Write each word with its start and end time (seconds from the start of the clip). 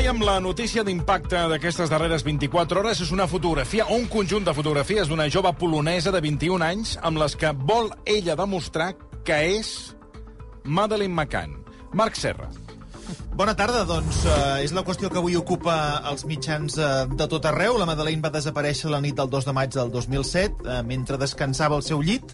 dèiem, 0.00 0.22
la 0.24 0.38
notícia 0.40 0.80
d'impacte 0.80 1.36
d'aquestes 1.50 1.90
darreres 1.92 2.22
24 2.24 2.80
hores 2.80 3.02
és 3.04 3.10
una 3.12 3.26
fotografia, 3.28 3.84
o 3.84 3.98
un 4.00 4.06
conjunt 4.08 4.46
de 4.46 4.54
fotografies 4.56 5.10
d'una 5.10 5.26
jove 5.28 5.50
polonesa 5.60 6.08
de 6.14 6.22
21 6.24 6.64
anys 6.64 6.94
amb 7.04 7.20
les 7.20 7.34
que 7.36 7.50
vol 7.52 7.90
ella 8.08 8.32
demostrar 8.38 8.94
que 9.28 9.36
és 9.58 9.92
Madeleine 10.64 11.12
McCann. 11.12 11.58
Marc 11.92 12.16
Serra. 12.16 12.48
Bona 13.36 13.52
tarda, 13.58 13.82
doncs 13.84 14.22
eh, 14.24 14.64
és 14.64 14.72
la 14.72 14.86
qüestió 14.88 15.10
que 15.12 15.20
avui 15.20 15.36
ocupa 15.36 15.76
els 16.08 16.24
mitjans 16.24 16.78
eh, 16.80 16.90
de 17.12 17.28
tot 17.28 17.50
arreu. 17.50 17.76
La 17.76 17.88
Madeleine 17.90 18.24
va 18.24 18.32
desaparèixer 18.32 18.88
la 18.88 19.02
nit 19.04 19.20
del 19.20 19.28
2 19.28 19.50
de 19.50 19.56
maig 19.58 19.76
del 19.76 19.92
2007 19.92 20.64
eh, 20.64 20.80
mentre 20.86 21.20
descansava 21.20 21.76
al 21.76 21.84
seu 21.84 22.00
llit 22.00 22.32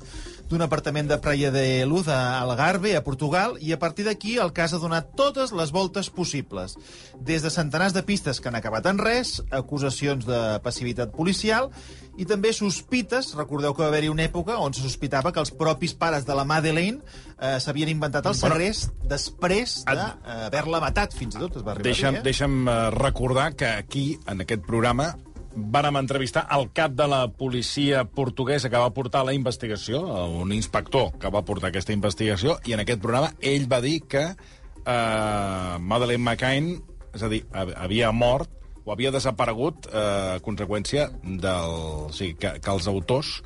d'un 0.50 0.62
apartament 0.62 1.08
de 1.10 1.18
Praia 1.22 1.50
de 1.50 1.84
Luz 1.86 2.08
a 2.08 2.38
Algarve, 2.40 2.94
a 2.96 3.02
Portugal, 3.02 3.56
i 3.58 3.72
a 3.74 3.78
partir 3.82 4.06
d'aquí 4.06 4.36
el 4.42 4.52
cas 4.54 4.74
ha 4.74 4.80
donat 4.82 5.10
totes 5.18 5.52
les 5.56 5.72
voltes 5.74 6.10
possibles. 6.10 6.76
Des 7.18 7.42
de 7.42 7.50
centenars 7.50 7.96
de 7.96 8.04
pistes 8.06 8.40
que 8.40 8.50
han 8.50 8.58
acabat 8.58 8.86
en 8.86 9.02
res, 9.02 9.40
acusacions 9.50 10.26
de 10.26 10.40
passivitat 10.62 11.14
policial 11.16 11.70
i 12.16 12.24
també 12.24 12.52
sospites, 12.56 13.34
recordeu 13.36 13.74
que 13.74 13.84
va 13.84 13.90
haver-hi 13.90 14.08
una 14.12 14.24
època 14.24 14.56
on 14.62 14.72
se 14.72 14.84
sospitava 14.84 15.34
que 15.34 15.42
els 15.42 15.52
propis 15.52 15.92
pares 15.98 16.24
de 16.24 16.36
la 16.38 16.46
Madeleine 16.48 17.02
eh, 17.02 17.58
s'havien 17.60 17.90
inventat 17.92 18.30
el 18.30 18.38
segrest 18.38 18.90
bueno, 18.92 19.10
després 19.16 19.78
d'haver-la 19.84 20.80
matat, 20.80 21.16
fins 21.16 21.36
i 21.36 21.42
tot 21.42 21.58
es 21.60 21.66
va 21.66 21.74
arribar 21.74 21.90
deixa'm, 21.90 22.14
a 22.14 22.18
dir. 22.18 22.22
Eh? 22.22 22.26
Deixa'm 22.30 22.58
eh, 22.68 22.76
recordar 22.96 23.50
que 23.58 23.68
aquí, 23.68 24.06
en 24.26 24.46
aquest 24.46 24.64
programa, 24.64 25.12
vàrem 25.56 25.96
entrevistar 25.96 26.44
el 26.52 26.68
cap 26.76 26.92
de 26.92 27.06
la 27.08 27.22
policia 27.32 28.04
portuguesa 28.04 28.68
que 28.70 28.80
va 28.80 28.92
portar 28.94 29.24
la 29.24 29.32
investigació, 29.32 30.02
un 30.42 30.52
inspector 30.52 31.14
que 31.20 31.32
va 31.32 31.44
portar 31.48 31.70
aquesta 31.72 31.96
investigació, 31.96 32.58
i 32.68 32.76
en 32.76 32.84
aquest 32.84 33.00
programa 33.02 33.32
ell 33.40 33.64
va 33.70 33.80
dir 33.80 34.02
que 34.04 34.24
eh, 34.28 35.78
Madeleine 35.80 36.22
McCain, 36.22 36.70
és 37.16 37.24
a 37.24 37.32
dir, 37.32 37.42
havia 37.56 38.12
mort 38.12 38.52
o 38.84 38.92
havia 38.92 39.10
desaparegut 39.10 39.88
eh, 39.90 40.36
a 40.36 40.40
conseqüència 40.44 41.08
del... 41.24 41.76
O 42.06 42.12
sigui, 42.14 42.36
que, 42.38 42.58
que 42.62 42.74
els 42.74 42.86
autors 42.92 43.40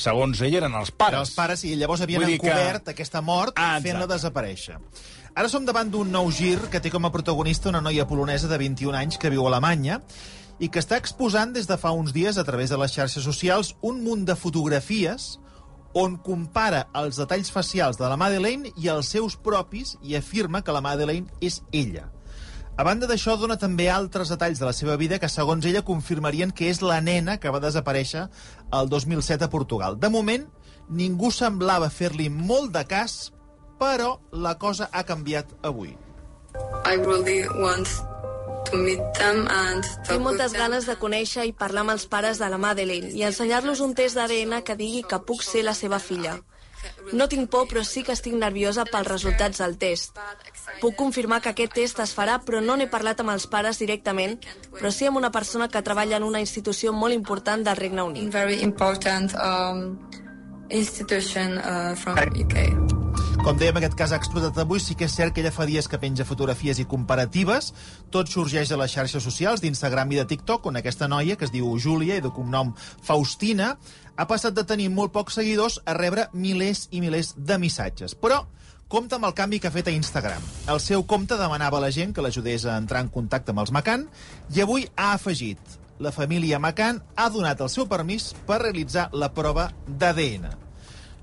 segons 0.00 0.40
ell, 0.40 0.56
eren 0.56 0.74
els 0.74 0.90
pares. 0.90 1.12
Eren 1.12 1.26
els 1.26 1.36
pares, 1.36 1.64
i 1.68 1.76
llavors 1.76 2.02
havien 2.06 2.24
encobert 2.24 2.88
que... 2.88 2.96
aquesta 2.96 3.20
mort 3.20 3.58
ah, 3.60 3.76
fent-la 3.84 4.08
desaparèixer. 4.08 4.80
Ara 5.36 5.48
som 5.52 5.66
davant 5.66 5.92
d'un 5.92 6.08
nou 6.10 6.30
gir 6.34 6.56
que 6.72 6.80
té 6.82 6.90
com 6.90 7.04
a 7.06 7.12
protagonista 7.14 7.68
una 7.70 7.82
noia 7.84 8.06
polonesa 8.08 8.48
de 8.50 8.58
21 8.58 8.96
anys 8.98 9.20
que 9.20 9.30
viu 9.30 9.44
a 9.44 9.50
Alemanya 9.52 10.00
i 10.60 10.68
que 10.68 10.80
està 10.82 10.98
exposant 11.00 11.54
des 11.56 11.66
de 11.66 11.76
fa 11.80 11.90
uns 11.96 12.12
dies 12.12 12.38
a 12.38 12.44
través 12.44 12.70
de 12.70 12.78
les 12.78 12.92
xarxes 12.92 13.24
socials 13.24 13.74
un 13.80 14.02
munt 14.04 14.26
de 14.28 14.36
fotografies 14.36 15.38
on 15.96 16.16
compara 16.22 16.84
els 16.94 17.18
detalls 17.18 17.50
facials 17.50 17.98
de 17.98 18.06
la 18.06 18.18
Madeleine 18.20 18.70
i 18.76 18.90
els 18.92 19.10
seus 19.10 19.36
propis 19.36 19.96
i 20.02 20.14
afirma 20.14 20.62
que 20.62 20.74
la 20.74 20.84
Madeleine 20.84 21.32
és 21.40 21.62
ella. 21.72 22.06
A 22.76 22.84
banda 22.86 23.08
d'això, 23.10 23.34
dona 23.36 23.58
també 23.60 23.88
altres 23.90 24.30
detalls 24.32 24.60
de 24.60 24.68
la 24.68 24.72
seva 24.76 24.94
vida 24.96 25.18
que, 25.18 25.28
segons 25.28 25.66
ella, 25.66 25.82
confirmarien 25.84 26.52
que 26.54 26.70
és 26.70 26.80
la 26.80 27.00
nena 27.04 27.36
que 27.40 27.50
va 27.50 27.60
desaparèixer 27.60 28.28
el 28.78 28.88
2007 28.88 29.44
a 29.44 29.50
Portugal. 29.52 29.98
De 30.00 30.08
moment, 30.08 30.46
ningú 30.88 31.32
semblava 31.34 31.90
fer-li 31.90 32.30
molt 32.30 32.72
de 32.76 32.84
cas, 32.88 33.32
però 33.80 34.14
la 34.32 34.54
cosa 34.62 34.88
ha 34.92 35.04
canviat 35.04 35.52
avui. 35.60 35.96
I 36.86 36.96
really 36.96 37.44
want 37.60 38.09
tinc 38.68 40.22
moltes 40.22 40.52
ganes 40.56 40.86
de 40.86 40.96
conèixer 41.00 41.46
i 41.48 41.52
parlar 41.56 41.86
amb 41.86 41.94
els 41.96 42.06
pares 42.10 42.38
de 42.42 42.48
la 42.52 42.58
Madeleine 42.60 43.10
i 43.16 43.24
ensenyar-los 43.26 43.80
un 43.84 43.94
test 43.98 44.18
d'ADN 44.18 44.62
que 44.66 44.76
digui 44.78 45.02
que 45.02 45.20
puc 45.26 45.42
ser 45.46 45.64
la 45.66 45.74
seva 45.74 45.98
filla. 45.98 46.38
No 47.12 47.26
tinc 47.28 47.50
por, 47.50 47.66
però 47.68 47.82
sí 47.84 48.02
que 48.06 48.14
estic 48.14 48.36
nerviosa 48.38 48.86
pels 48.88 49.08
resultats 49.08 49.60
del 49.60 49.76
test. 49.80 50.16
Puc 50.80 50.94
confirmar 50.96 51.40
que 51.44 51.50
aquest 51.52 51.74
test 51.76 52.00
es 52.04 52.14
farà, 52.16 52.38
però 52.44 52.62
no 52.64 52.76
n'he 52.76 52.88
parlat 52.92 53.20
amb 53.20 53.34
els 53.34 53.48
pares 53.50 53.80
directament, 53.82 54.38
però 54.78 54.92
sí 54.94 55.08
amb 55.08 55.20
una 55.20 55.32
persona 55.34 55.68
que 55.68 55.82
treballa 55.82 56.20
en 56.20 56.28
una 56.28 56.40
institució 56.40 56.94
molt 56.96 57.16
important 57.16 57.66
del 57.66 57.76
Regne 57.76 58.06
Unit. 58.12 58.30
Very 58.32 58.62
important 58.62 59.34
um, 59.36 59.98
institution 60.70 61.58
uh, 61.58 61.94
from 61.96 62.16
UK. 62.32 62.89
Com 63.40 63.56
dèiem, 63.56 63.78
aquest 63.78 63.94
cas 63.96 64.12
ha 64.12 64.18
explotat 64.20 64.58
avui. 64.60 64.82
Sí 64.84 64.92
que 64.94 65.06
és 65.08 65.14
cert 65.16 65.32
que 65.32 65.40
ella 65.40 65.52
fa 65.54 65.64
dies 65.64 65.86
que 65.88 65.98
penja 65.98 66.26
fotografies 66.28 66.76
i 66.82 66.84
comparatives. 66.84 67.70
Tot 68.12 68.28
sorgeix 68.28 68.68
a 68.68 68.76
les 68.76 68.92
xarxes 68.92 69.24
socials 69.24 69.62
d'Instagram 69.64 70.12
i 70.12 70.20
de 70.20 70.26
TikTok, 70.28 70.68
on 70.68 70.76
aquesta 70.76 71.08
noia, 71.08 71.38
que 71.40 71.48
es 71.48 71.54
diu 71.54 71.72
Júlia 71.80 72.18
i 72.20 72.24
de 72.24 72.32
cognom 72.36 72.74
Faustina, 72.76 73.72
ha 74.12 74.28
passat 74.28 74.54
de 74.54 74.66
tenir 74.68 74.90
molt 74.92 75.16
pocs 75.16 75.40
seguidors 75.40 75.80
a 75.88 75.96
rebre 75.96 76.28
milers 76.36 76.86
i 76.92 77.00
milers 77.00 77.32
de 77.38 77.56
missatges. 77.64 78.12
Però 78.12 78.42
compta 78.92 79.16
amb 79.16 79.30
el 79.30 79.36
canvi 79.40 79.58
que 79.58 79.72
ha 79.72 79.76
fet 79.80 79.88
a 79.88 79.96
Instagram. 79.96 80.44
El 80.68 80.84
seu 80.84 81.08
compte 81.08 81.40
demanava 81.40 81.80
a 81.80 81.86
la 81.88 81.92
gent 81.96 82.12
que 82.12 82.20
l'ajudés 82.20 82.68
a 82.68 82.76
entrar 82.76 83.00
en 83.00 83.08
contacte 83.08 83.54
amb 83.54 83.64
els 83.64 83.72
Macan 83.72 84.10
i 84.52 84.60
avui 84.60 84.84
ha 84.96 85.14
afegit 85.14 85.78
la 86.00 86.12
família 86.12 86.60
Macan 86.60 87.00
ha 87.16 87.30
donat 87.32 87.60
el 87.64 87.72
seu 87.72 87.88
permís 87.88 88.34
per 88.44 88.66
realitzar 88.66 89.08
la 89.16 89.32
prova 89.32 89.70
d'ADN 89.88 90.69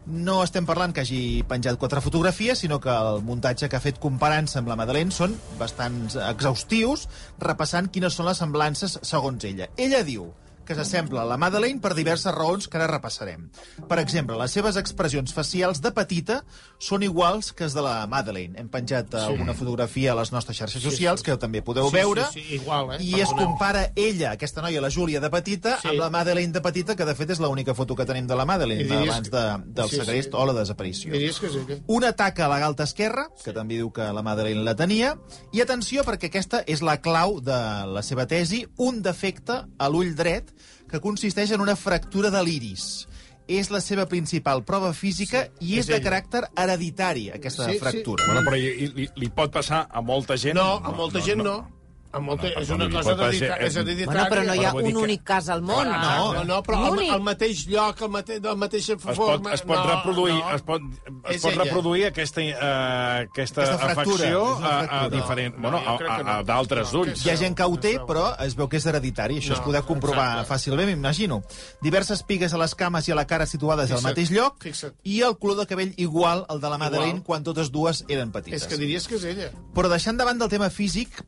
no 0.08 0.40
estem 0.44 0.66
parlant 0.66 0.94
que 0.96 1.04
hagi 1.04 1.44
penjat 1.48 1.78
quatre 1.80 2.02
fotografies, 2.02 2.64
sinó 2.64 2.80
que 2.80 2.92
el 2.92 3.22
muntatge 3.28 3.68
que 3.70 3.76
ha 3.76 3.84
fet 3.84 4.00
comparant-se 4.00 4.60
amb 4.62 4.72
la 4.72 4.78
Madeleine 4.80 5.12
són 5.12 5.36
bastants 5.60 6.16
exhaustius, 6.30 7.08
repassant 7.44 7.92
quines 7.92 8.16
són 8.16 8.30
les 8.30 8.40
semblances 8.40 8.98
segons 9.04 9.44
ella. 9.50 9.68
Ella 9.76 10.04
diu 10.08 10.30
que 10.68 10.76
s'assembla 10.76 11.24
a 11.24 11.30
la 11.30 11.40
Madeleine 11.40 11.80
per 11.82 11.94
diverses 11.96 12.34
raons 12.36 12.68
que 12.68 12.78
ara 12.80 12.90
repassarem. 12.92 13.48
Per 13.88 14.00
exemple, 14.02 14.36
les 14.40 14.52
seves 14.52 14.78
expressions 14.80 15.32
facials 15.34 15.80
de 15.82 15.94
petita 15.96 16.42
són 16.84 17.06
iguals 17.08 17.54
que 17.56 17.68
les 17.68 17.76
de 17.76 17.84
la 17.84 17.96
Madeleine. 18.12 18.58
Hem 18.60 18.70
penjat 18.72 19.12
sí. 19.12 19.22
alguna 19.22 19.56
fotografia 19.58 20.12
a 20.14 20.18
les 20.20 20.32
nostres 20.36 20.58
xarxes 20.60 20.84
socials, 20.84 21.22
sí, 21.22 21.26
sí. 21.26 21.32
que 21.32 21.38
també 21.40 21.62
podeu 21.66 21.90
sí, 21.90 21.96
veure, 21.96 22.26
sí, 22.34 22.44
sí, 22.44 22.60
igual, 22.60 22.94
eh? 22.96 23.00
i 23.04 23.22
es 23.24 23.32
compara 23.36 23.88
ella, 23.96 24.34
aquesta 24.36 24.64
noia, 24.66 24.82
la 24.84 24.92
Júlia 24.94 25.22
de 25.24 25.32
petita, 25.34 25.78
sí. 25.82 25.92
amb 25.92 26.02
la 26.02 26.10
Madeleine 26.14 26.56
de 26.56 26.64
petita, 26.64 26.96
que 27.00 27.08
de 27.08 27.16
fet 27.18 27.36
és 27.36 27.42
l'única 27.44 27.76
foto 27.78 27.96
que 27.96 28.08
tenim 28.08 28.28
de 28.28 28.38
la 28.40 28.48
Madeleine, 28.48 28.88
abans 29.04 29.32
de, 29.32 29.46
del 29.80 29.92
sí, 29.92 30.02
segrest 30.02 30.32
sí. 30.32 30.38
o 30.38 30.46
la 30.48 30.58
desaparició. 30.60 31.14
Diries 31.16 31.40
que 31.44 31.52
sí, 31.54 31.64
que... 31.68 31.80
Una 31.88 32.14
taca 32.20 32.48
a 32.48 32.52
la 32.52 32.60
galta 32.64 32.88
esquerra, 32.88 33.28
que 33.44 33.56
també 33.56 33.80
diu 33.80 33.92
que 33.96 34.08
la 34.14 34.24
Madeleine 34.26 34.64
la 34.68 34.76
tenia, 34.80 35.16
i 35.56 35.64
atenció, 35.64 36.06
perquè 36.08 36.32
aquesta 36.32 36.64
és 36.68 36.84
la 36.86 37.00
clau 37.04 37.40
de 37.44 37.60
la 37.92 38.04
seva 38.04 38.28
tesi, 38.28 38.66
un 38.84 39.02
defecte 39.06 39.64
a 39.68 39.92
l'ull 39.92 40.16
dret 40.18 40.54
que 40.92 41.02
consisteix 41.04 41.54
en 41.56 41.64
una 41.64 41.76
fractura 41.76 42.32
de 42.34 42.44
l'iris. 42.44 43.08
És 43.48 43.70
la 43.72 43.80
seva 43.80 44.04
principal 44.12 44.66
prova 44.68 44.92
física 44.92 45.46
sí, 45.46 45.70
i 45.70 45.78
és, 45.80 45.88
és 45.88 45.94
de 45.94 46.02
caràcter 46.04 46.44
hereditari, 46.52 47.30
aquesta 47.32 47.70
sí, 47.70 47.78
fractura. 47.80 48.26
Sí. 48.26 48.34
Bueno, 48.34 48.44
però 48.50 48.60
li, 48.60 48.92
li, 48.96 49.08
li 49.16 49.30
pot 49.32 49.54
passar 49.56 49.86
a 49.88 50.04
molta 50.04 50.36
gent? 50.36 50.58
No, 50.60 50.82
a 50.84 50.92
molta 50.92 51.22
no, 51.22 51.26
gent 51.26 51.44
no. 51.44 51.54
no. 51.54 51.77
Amb 52.18 52.32
molta, 52.32 52.50
no, 52.50 52.64
és 52.64 52.72
una 52.74 52.88
cosa 52.92 53.16
dedicada. 53.20 53.68
És 53.68 53.78
bueno, 53.78 54.26
però 54.32 54.44
no 54.48 54.56
hi 54.58 54.66
ha 54.66 54.74
un 54.76 55.00
únic 55.04 55.24
cas 55.28 55.50
al 55.54 55.62
món. 55.66 55.88
Ah, 55.88 56.02
no, 56.18 56.32
no, 56.40 56.44
no 56.50 56.60
però 56.66 56.82
al, 56.90 57.02
al 57.18 57.24
mateix 57.26 57.66
lloc, 57.70 58.02
al 58.06 58.12
mate, 58.14 58.40
de 58.44 58.50
la 58.50 58.58
mateixa 58.60 58.98
forma... 59.02 59.14
Es 59.18 59.22
pot, 59.22 59.52
es 59.54 59.64
pot 59.68 59.78
no, 59.78 59.86
reproduir, 59.92 60.38
no. 60.38 60.56
es 60.56 60.66
pot, 60.66 60.88
es 61.34 61.46
pot 61.46 61.58
reproduir 61.62 62.08
aquesta, 62.10 62.44
uh, 62.44 63.28
aquesta, 63.28 63.66
aquesta 63.68 63.92
afecció 63.94 64.44
a, 64.58 64.74
a, 64.82 65.02
diferent, 65.14 65.58
no, 65.58 65.70
bueno, 65.70 65.82
a, 65.82 65.98
a, 65.98 66.38
a 66.38 66.38
d'altres 66.48 66.94
ulls. 66.98 67.26
Hi 67.26 67.34
ha 67.34 67.38
gent 67.40 67.58
que 67.58 67.68
ho 67.68 67.78
té, 67.82 67.94
però 68.08 68.30
es 68.46 68.58
veu 68.58 68.70
que 68.72 68.82
és 68.82 68.88
hereditari. 68.90 69.40
Això 69.42 69.54
no, 69.54 69.60
es 69.60 69.66
podeu 69.66 69.86
comprovar 69.88 70.28
exacte. 70.40 70.52
fàcilment, 70.54 70.92
m'imagino. 70.92 71.42
Diverses 71.84 72.24
pigues 72.28 72.54
a 72.54 72.62
les 72.62 72.76
cames 72.78 73.08
i 73.08 73.16
a 73.16 73.20
la 73.20 73.28
cara 73.30 73.48
situades 73.50 73.92
fixa't, 73.92 74.04
al 74.04 74.10
mateix 74.12 74.34
lloc 74.34 74.62
fixa't. 74.64 74.98
i 75.08 75.22
el 75.28 75.38
color 75.42 75.62
de 75.62 75.68
cabell 75.70 75.94
igual 76.02 76.46
al 76.50 76.62
de 76.64 76.72
la 76.74 76.80
Madeleine 76.82 77.24
quan 77.26 77.46
totes 77.46 77.72
dues 77.74 78.04
eren 78.08 78.34
petites. 78.34 78.64
És 78.64 78.70
que 78.70 78.80
diries 78.80 79.08
que 79.08 79.18
és 79.20 79.28
ella. 79.34 79.52
Però 79.76 79.92
deixant 79.92 80.18
davant 80.20 80.40
del 80.40 80.52
tema 80.52 80.70
físic, 80.74 81.22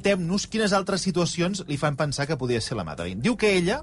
preguntem-nos 0.00 0.46
quines 0.48 0.72
altres 0.72 1.02
situacions 1.04 1.64
li 1.68 1.76
fan 1.76 1.96
pensar 1.96 2.26
que 2.26 2.38
podia 2.38 2.60
ser 2.60 2.76
la 2.76 2.84
Madeline. 2.84 3.20
Diu 3.20 3.36
que 3.36 3.52
ella 3.56 3.82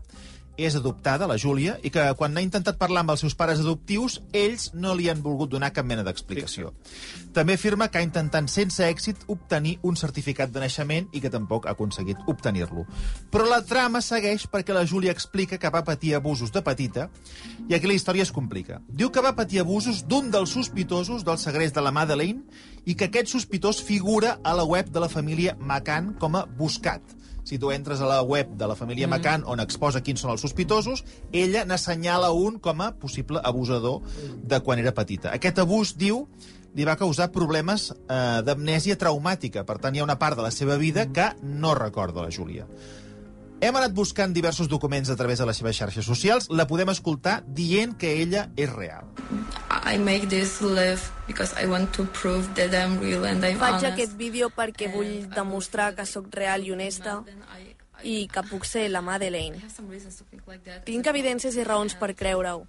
és 0.57 0.73
adoptada, 0.73 1.27
la 1.29 1.37
Júlia, 1.37 1.75
i 1.85 1.91
que 1.93 2.01
quan 2.17 2.33
ha 2.33 2.41
intentat 2.41 2.79
parlar 2.81 3.03
amb 3.03 3.11
els 3.13 3.21
seus 3.21 3.35
pares 3.37 3.59
adoptius, 3.61 4.15
ells 4.33 4.71
no 4.73 4.95
li 4.97 5.05
han 5.07 5.21
volgut 5.21 5.51
donar 5.51 5.69
cap 5.69 5.85
mena 5.85 6.01
d'explicació. 6.01 6.71
També 7.35 7.53
afirma 7.53 7.91
que 7.93 7.99
ha 7.99 8.05
intentat 8.05 8.49
sense 8.49 8.81
èxit 8.81 9.27
obtenir 9.29 9.75
un 9.85 9.95
certificat 9.95 10.49
de 10.49 10.63
naixement 10.63 11.11
i 11.13 11.21
que 11.21 11.29
tampoc 11.29 11.67
ha 11.67 11.75
aconseguit 11.77 12.17
obtenir-lo. 12.25 12.87
Però 13.29 13.45
la 13.45 13.61
trama 13.61 14.01
segueix 14.01 14.47
perquè 14.49 14.73
la 14.73 14.87
Júlia 14.89 15.13
explica 15.13 15.59
que 15.61 15.69
va 15.69 15.83
patir 15.85 16.15
abusos 16.17 16.49
de 16.51 16.65
petita 16.65 17.05
i 17.69 17.77
aquí 17.77 17.85
la 17.85 17.93
història 17.93 18.25
es 18.25 18.33
complica. 18.33 18.81
Diu 18.89 19.13
que 19.13 19.21
va 19.21 19.35
patir 19.37 19.61
abusos 19.61 20.07
d'un 20.09 20.33
dels 20.33 20.57
sospitosos 20.57 21.21
del 21.27 21.37
segrest 21.37 21.77
de 21.77 21.85
la 21.85 21.93
Madeleine 21.93 22.41
i 22.87 22.95
que 22.95 23.09
aquest 23.11 23.29
sospitós 23.35 23.81
figura 23.83 24.37
a 24.43 24.55
la 24.55 24.63
web 24.63 24.89
de 24.93 25.03
la 25.03 25.11
família 25.11 25.57
McCann 25.59 26.15
com 26.21 26.39
a 26.39 26.45
buscat 26.57 27.17
si 27.47 27.55
tu 27.59 27.71
entres 27.71 28.01
a 28.03 28.07
la 28.09 28.21
web 28.27 28.49
de 28.59 28.67
la 28.67 28.75
família 28.75 29.07
mm. 29.07 29.13
McCann 29.13 29.45
on 29.47 29.63
exposa 29.63 30.01
quins 30.03 30.19
són 30.19 30.33
els 30.33 30.43
sospitosos, 30.43 31.05
ella 31.31 31.63
n'assenyala 31.63 32.33
un 32.35 32.59
com 32.59 32.83
a 32.83 32.91
possible 32.99 33.39
abusador 33.39 34.01
de 34.43 34.59
quan 34.65 34.83
era 34.83 34.91
petita. 34.91 35.31
Aquest 35.31 35.61
abús, 35.63 35.93
diu, 35.95 36.25
li 36.75 36.83
va 36.83 36.97
causar 36.99 37.29
problemes 37.31 37.89
eh, 37.93 38.43
d'amnèsia 38.43 38.99
traumàtica. 38.99 39.63
Per 39.63 39.79
tant, 39.79 39.95
hi 39.95 40.03
ha 40.03 40.07
una 40.07 40.19
part 40.19 40.35
de 40.35 40.43
la 40.43 40.51
seva 40.51 40.75
vida 40.75 41.07
que 41.07 41.31
no 41.41 41.71
recorda 41.77 42.25
la 42.25 42.33
Júlia. 42.35 42.67
Hem 43.59 43.75
anat 43.75 43.93
buscant 43.97 44.33
diversos 44.35 44.67
documents 44.69 45.09
a 45.09 45.15
través 45.17 45.39
de 45.41 45.45
les 45.49 45.57
seves 45.57 45.75
xarxes 45.79 46.05
socials. 46.05 46.45
La 46.53 46.67
podem 46.69 46.91
escoltar 46.93 47.39
dient 47.57 47.95
que 47.97 48.11
ella 48.21 48.47
és 48.55 48.69
real. 48.69 49.07
I 49.87 49.97
make 49.97 50.27
this 50.29 50.59
live 50.61 51.01
because 51.27 51.55
I 51.57 51.65
want 51.65 51.89
to 51.97 52.05
prove 52.19 52.45
that 52.55 52.75
I'm 52.77 52.99
real 53.01 53.25
and 53.25 53.43
I'm 53.43 53.57
Faig 53.57 53.79
honest. 53.79 53.93
aquest 53.93 54.13
vídeo 54.19 54.51
perquè 54.53 54.91
vull 54.93 55.25
demostrar 55.33 55.95
que 55.95 56.05
sóc 56.05 56.27
real 56.35 56.63
i 56.67 56.71
honesta 56.75 57.23
I- 58.03 58.27
que 58.29 58.43
puc 58.45 58.63
ser 58.65 58.89
la 58.91 59.01
Madeleine. 59.01 59.57
Tinc 60.85 61.07
evidències 61.09 61.55
i 61.57 61.63
raons 61.65 61.95
per 61.97 62.13
creure-ho. 62.15 62.67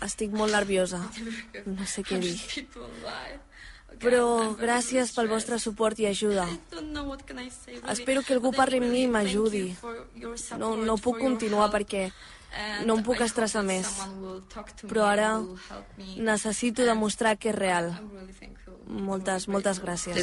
Estic 0.00 0.32
molt 0.32 0.52
nerviosa. 0.52 1.02
No 1.66 1.84
sé 1.86 2.02
què 2.02 2.18
dir. 2.20 2.38
Però 4.02 4.54
gràcies 4.58 5.12
pel 5.14 5.28
vostre 5.30 5.58
suport 5.62 5.98
i 6.00 6.06
ajuda. 6.06 6.46
Espero 7.92 8.22
que 8.22 8.34
algú 8.34 8.52
parli 8.54 8.80
amb 8.82 8.90
mi 8.90 9.04
i 9.04 9.10
m'ajudi. 9.10 9.66
No, 10.58 10.74
no 10.76 10.96
puc 10.96 11.20
continuar 11.22 11.70
perquè 11.72 12.08
no 12.86 12.98
em 12.98 13.02
puc 13.06 13.22
estressar 13.24 13.64
més. 13.66 13.90
Però 14.84 15.08
ara 15.08 15.30
necessito 16.16 16.86
demostrar 16.86 17.36
que 17.38 17.50
és 17.52 17.58
real. 17.58 17.92
Moltes, 18.84 19.48
moltes 19.48 19.80
gràcies. 19.82 20.16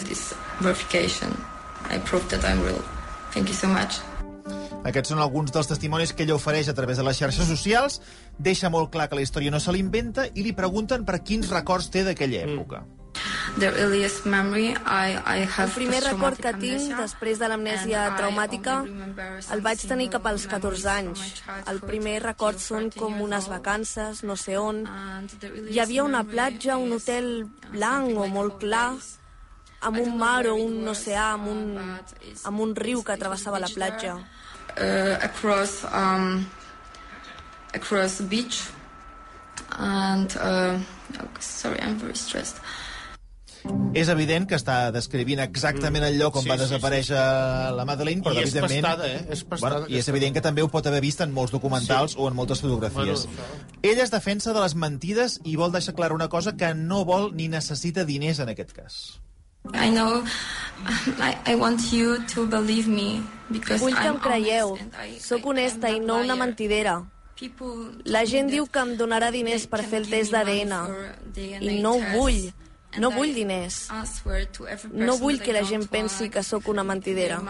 I 1.92 1.98
proved 2.06 2.30
that 2.30 2.46
I'm 2.46 2.62
real. 2.64 2.82
Thank 3.34 3.50
you 3.50 3.56
so 3.56 3.68
much. 3.68 4.00
Aquests 4.88 5.12
són 5.14 5.20
alguns 5.22 5.52
dels 5.54 5.70
testimonis 5.70 6.14
que 6.14 6.24
ella 6.26 6.38
ofereix 6.38 6.72
a 6.72 6.74
través 6.78 6.98
de 6.98 7.06
les 7.06 7.20
xarxes 7.20 7.50
socials. 7.50 8.00
Deixa 8.40 8.72
molt 8.74 8.90
clar 8.94 9.10
que 9.10 9.20
la 9.20 9.26
història 9.26 9.54
no 9.54 9.60
se 9.62 9.74
l'inventa 9.76 10.26
i 10.34 10.46
li 10.46 10.56
pregunten 10.58 11.06
per 11.06 11.22
quins 11.22 11.52
records 11.54 11.92
té 11.94 12.06
d'aquella 12.08 12.48
època. 12.48 12.82
The 12.82 13.01
El 15.60 15.72
primer 15.76 16.00
record 16.04 16.40
que 16.40 16.54
tinc 16.56 16.94
després 16.98 17.40
de 17.42 17.48
l'amnèsia 17.52 18.04
traumàtica 18.18 18.78
el 19.56 19.62
vaig 19.66 19.84
tenir 19.90 20.08
cap 20.14 20.26
als 20.30 20.46
single 20.46 20.60
14 20.62 20.88
anys. 20.94 21.44
El 21.68 21.82
primer 21.84 22.22
record 22.24 22.60
són 22.64 22.88
14 22.90 23.00
com 23.00 23.20
unes 23.22 23.50
vacances, 23.52 24.24
no 24.24 24.36
sé 24.40 24.58
on. 24.58 24.86
Hi 25.70 25.80
havia 25.84 26.04
una 26.08 26.24
platja, 26.24 26.78
un 26.78 26.94
hotel 26.96 27.44
uh, 27.44 27.50
blanc 27.76 28.18
o 28.18 28.28
molt 28.32 28.60
clar, 28.64 28.96
amb 29.82 29.98
un 30.00 30.18
mar 30.18 30.46
o 30.48 30.56
un 30.56 30.88
oceà, 30.88 31.32
amb 31.34 31.48
un, 31.52 31.62
uh, 31.78 31.98
it's- 32.30 32.46
amb 32.46 32.60
un 32.62 32.76
riu 32.76 33.04
que 33.04 33.18
travessava 33.18 33.60
la 33.60 33.68
platja. 33.70 34.16
uh, 34.78 35.18
across 35.22 35.84
um, 35.92 36.46
across 37.74 38.18
the 38.18 38.24
beach 38.24 38.64
and 39.78 40.38
uh, 40.40 40.80
sorry 41.40 41.78
I'm 41.82 41.98
very 42.00 42.16
stressed 42.16 42.56
És 43.94 44.08
evident 44.10 44.48
que 44.50 44.56
està 44.56 44.92
descrivint 44.92 45.40
exactament 45.44 46.04
el 46.08 46.18
lloc 46.18 46.36
on 46.40 46.44
Sí, 46.44 46.50
va 46.50 46.56
sí, 46.58 46.64
desaparèixer 46.64 47.18
la 47.78 47.86
Madeleine, 47.86 48.24
però 48.24 48.34
I 48.34 48.44
és 48.44 48.56
evidentment... 48.56 48.86
pastada, 48.86 49.08
eh? 49.08 49.26
És 49.30 49.44
pastada, 49.44 49.80
bueno, 49.82 49.90
I 49.94 50.00
és 50.00 50.08
evident 50.10 50.34
que 50.34 50.42
també 50.42 50.64
ho 50.64 50.70
pot 50.72 50.88
haver 50.88 51.02
vist 51.02 51.22
en 51.22 51.32
molts 51.36 51.52
documentals 51.54 52.14
Sí. 52.14 52.18
o 52.20 52.28
en 52.28 52.36
moltes 52.36 52.62
fotografies. 52.62 53.26
Bueno, 53.28 53.42
això- 53.44 53.82
Ella 53.84 54.04
es 54.04 54.12
defensa 54.12 54.54
de 54.54 54.62
les 54.62 54.76
mentides 54.76 55.40
i 55.44 55.56
vol 55.56 55.72
deixar 55.72 55.94
clara 55.94 56.16
una 56.16 56.30
cosa 56.30 56.56
que 56.58 56.74
no 56.74 57.04
vol 57.06 57.36
ni 57.36 57.48
necessita 57.50 58.06
diners 58.06 58.40
en 58.40 58.50
aquest 58.50 58.72
cas. 58.74 59.20
I 59.76 59.92
know 59.92 60.24
I, 61.22 61.52
I 61.52 61.56
want 61.56 61.92
you 61.92 62.18
to 62.34 62.48
believe 62.48 62.88
me 62.88 63.22
because 63.50 63.80
Vull 63.84 63.94
que 63.94 64.08
I'm 64.08 64.16
em 64.16 64.20
creieu. 64.20 64.78
Sóc 65.20 65.46
honesta 65.46 65.90
I'm 65.92 65.98
i 65.98 66.00
not 66.00 66.08
no 66.08 66.16
una 66.24 66.34
liar. 66.34 66.38
mentidera. 66.48 66.96
La 68.06 68.26
gent 68.26 68.50
diu 68.50 68.66
que 68.68 68.80
em 68.80 68.96
donarà 68.98 69.32
diners 69.34 69.68
per 69.68 69.84
fer 69.84 70.00
el 70.02 70.10
test 70.10 70.32
d'ADN. 70.32 70.74
I 71.36 71.80
no 71.82 71.94
ho 71.96 72.02
vull. 72.18 72.52
No 73.00 73.12
vull 73.12 73.34
diners. 73.34 73.88
No 74.92 75.18
vull 75.18 75.40
que 75.40 75.54
la 75.54 75.64
gent 75.64 75.88
pensi 75.90 76.30
que 76.30 76.44
sóc 76.44 76.68
una 76.68 76.84
mentidera. 76.84 77.42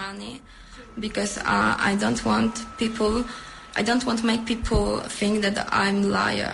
because 0.98 1.38
uh, 1.40 1.78
I 1.80 1.96
don't 1.96 2.24
want 2.26 2.54
people 2.78 3.24
I 3.78 3.84
don't 3.84 4.04
want 4.06 4.20
to 4.20 4.26
make 4.26 4.46
people 4.46 5.00
think 5.08 5.42
that 5.44 5.68
I'm 5.72 6.12
liar. 6.12 6.54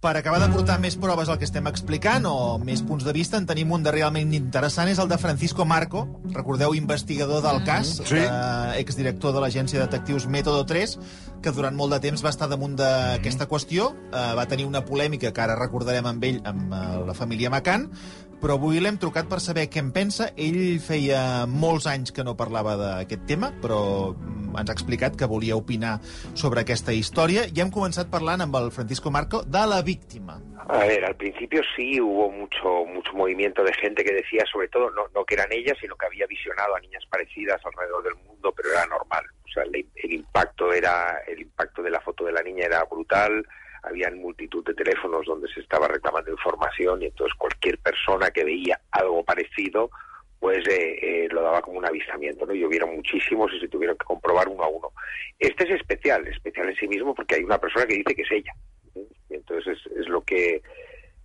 Per 0.00 0.12
acabar 0.16 0.38
de 0.40 0.48
portar 0.52 0.76
més 0.78 0.94
proves 1.00 1.28
al 1.32 1.38
que 1.40 1.44
estem 1.48 1.66
explicant, 1.66 2.26
o 2.28 2.58
més 2.62 2.82
punts 2.86 3.02
de 3.04 3.12
vista, 3.16 3.36
en 3.40 3.46
tenim 3.48 3.72
un 3.72 3.82
de 3.82 3.90
realment 3.90 4.32
interessant, 4.36 4.88
és 4.92 5.00
el 5.02 5.08
de 5.08 5.16
Francisco 5.18 5.64
Marco, 5.64 6.04
recordeu, 6.32 6.74
investigador 6.76 7.42
del 7.42 7.62
cas, 7.64 7.96
Sí. 8.04 8.20
eh, 8.20 8.78
exdirector 8.80 9.34
de 9.34 9.40
l'agència 9.40 9.80
de 9.80 9.86
detectius 9.86 10.26
Método 10.28 10.64
3, 10.64 10.98
que 11.46 11.54
durant 11.54 11.76
molt 11.78 11.92
de 11.94 12.00
temps 12.02 12.22
va 12.26 12.32
estar 12.32 12.48
damunt 12.50 12.72
d'aquesta 12.74 13.46
qüestió, 13.46 13.92
eh, 14.10 14.30
va 14.34 14.48
tenir 14.50 14.64
una 14.66 14.80
polèmica 14.82 15.30
que 15.30 15.42
ara 15.44 15.54
recordarem 15.54 16.08
amb 16.10 16.24
ell, 16.26 16.40
amb 16.42 16.72
eh, 16.74 16.80
la 17.06 17.14
família 17.14 17.52
Macan, 17.54 17.84
però 18.42 18.56
avui 18.58 18.80
l'hem 18.82 18.98
trucat 18.98 19.28
per 19.30 19.38
saber 19.40 19.68
què 19.70 19.78
en 19.78 19.92
pensa. 19.94 20.32
Ell 20.34 20.80
feia 20.82 21.20
molts 21.46 21.86
anys 21.86 22.10
que 22.16 22.24
no 22.26 22.34
parlava 22.34 22.74
d'aquest 22.80 23.22
tema, 23.30 23.52
però 23.62 23.78
mm, 24.10 24.56
ens 24.58 24.72
ha 24.72 24.74
explicat 24.74 25.14
que 25.14 25.30
volia 25.30 25.54
opinar 25.54 26.00
sobre 26.34 26.64
aquesta 26.66 26.92
història 26.92 27.46
i 27.46 27.62
hem 27.62 27.70
començat 27.70 28.10
parlant 28.10 28.42
amb 28.42 28.58
el 28.58 28.72
Francisco 28.74 29.14
Marco 29.14 29.44
de 29.46 29.62
la 29.70 29.80
víctima. 29.86 30.40
A 30.66 30.82
ver, 30.82 31.04
al 31.06 31.14
principio 31.14 31.62
sí 31.76 32.00
hubo 32.00 32.26
mucho 32.32 32.82
mucho 32.90 33.12
movimiento 33.14 33.62
de 33.62 33.72
gente 33.74 34.02
que 34.02 34.18
decía, 34.18 34.42
sobre 34.50 34.66
todo, 34.66 34.90
no, 34.90 35.06
no 35.14 35.24
que 35.24 35.38
eran 35.38 35.52
ellas, 35.52 35.78
sino 35.80 35.94
que 35.94 36.06
había 36.06 36.26
visionado 36.26 36.74
a 36.74 36.80
niñas 36.80 37.06
parecidas 37.08 37.62
alrededor 37.64 38.02
del 38.02 38.16
mundo, 38.26 38.52
pero 38.56 38.72
era 38.72 38.84
normal. 38.86 39.24
El, 39.62 40.12
impacto 40.12 40.72
era 40.72 41.22
el 41.26 41.40
impacto 41.40 41.82
de 41.82 41.90
la 41.90 42.00
foto 42.00 42.24
de 42.24 42.32
la 42.32 42.42
niña 42.42 42.66
era 42.66 42.84
brutal. 42.84 43.46
Habían 43.82 44.18
multitud 44.18 44.64
de 44.64 44.74
teléfonos 44.74 45.26
donde 45.26 45.48
se 45.48 45.60
estaba 45.60 45.88
reclamando 45.88 46.30
información 46.30 47.02
y 47.02 47.06
entonces 47.06 47.36
cualquier 47.38 47.78
persona 47.78 48.30
que 48.30 48.44
veía 48.44 48.80
algo 48.90 49.24
parecido, 49.24 49.90
pues 50.40 50.66
eh, 50.68 50.98
eh, 51.00 51.28
lo 51.30 51.42
daba 51.42 51.62
como 51.62 51.78
un 51.78 51.86
avistamiento, 51.86 52.46
¿no? 52.46 52.54
Y 52.54 52.64
hubieron 52.64 52.96
muchísimos 52.96 53.52
y 53.52 53.60
se 53.60 53.68
tuvieron 53.68 53.96
que 53.96 54.04
comprobar 54.04 54.48
uno 54.48 54.64
a 54.64 54.68
uno. 54.68 54.92
Este 55.38 55.64
es 55.64 55.80
especial, 55.80 56.26
especial 56.26 56.68
en 56.68 56.76
sí 56.76 56.88
mismo 56.88 57.14
porque 57.14 57.36
hay 57.36 57.44
una 57.44 57.58
persona 57.58 57.86
que 57.86 57.94
dice 57.94 58.14
que 58.14 58.22
es 58.22 58.32
ella. 58.32 58.52
¿eh? 58.96 59.06
Y 59.30 59.34
entonces 59.34 59.78
es, 59.78 59.92
es 59.92 60.08
lo 60.08 60.22
que 60.22 60.62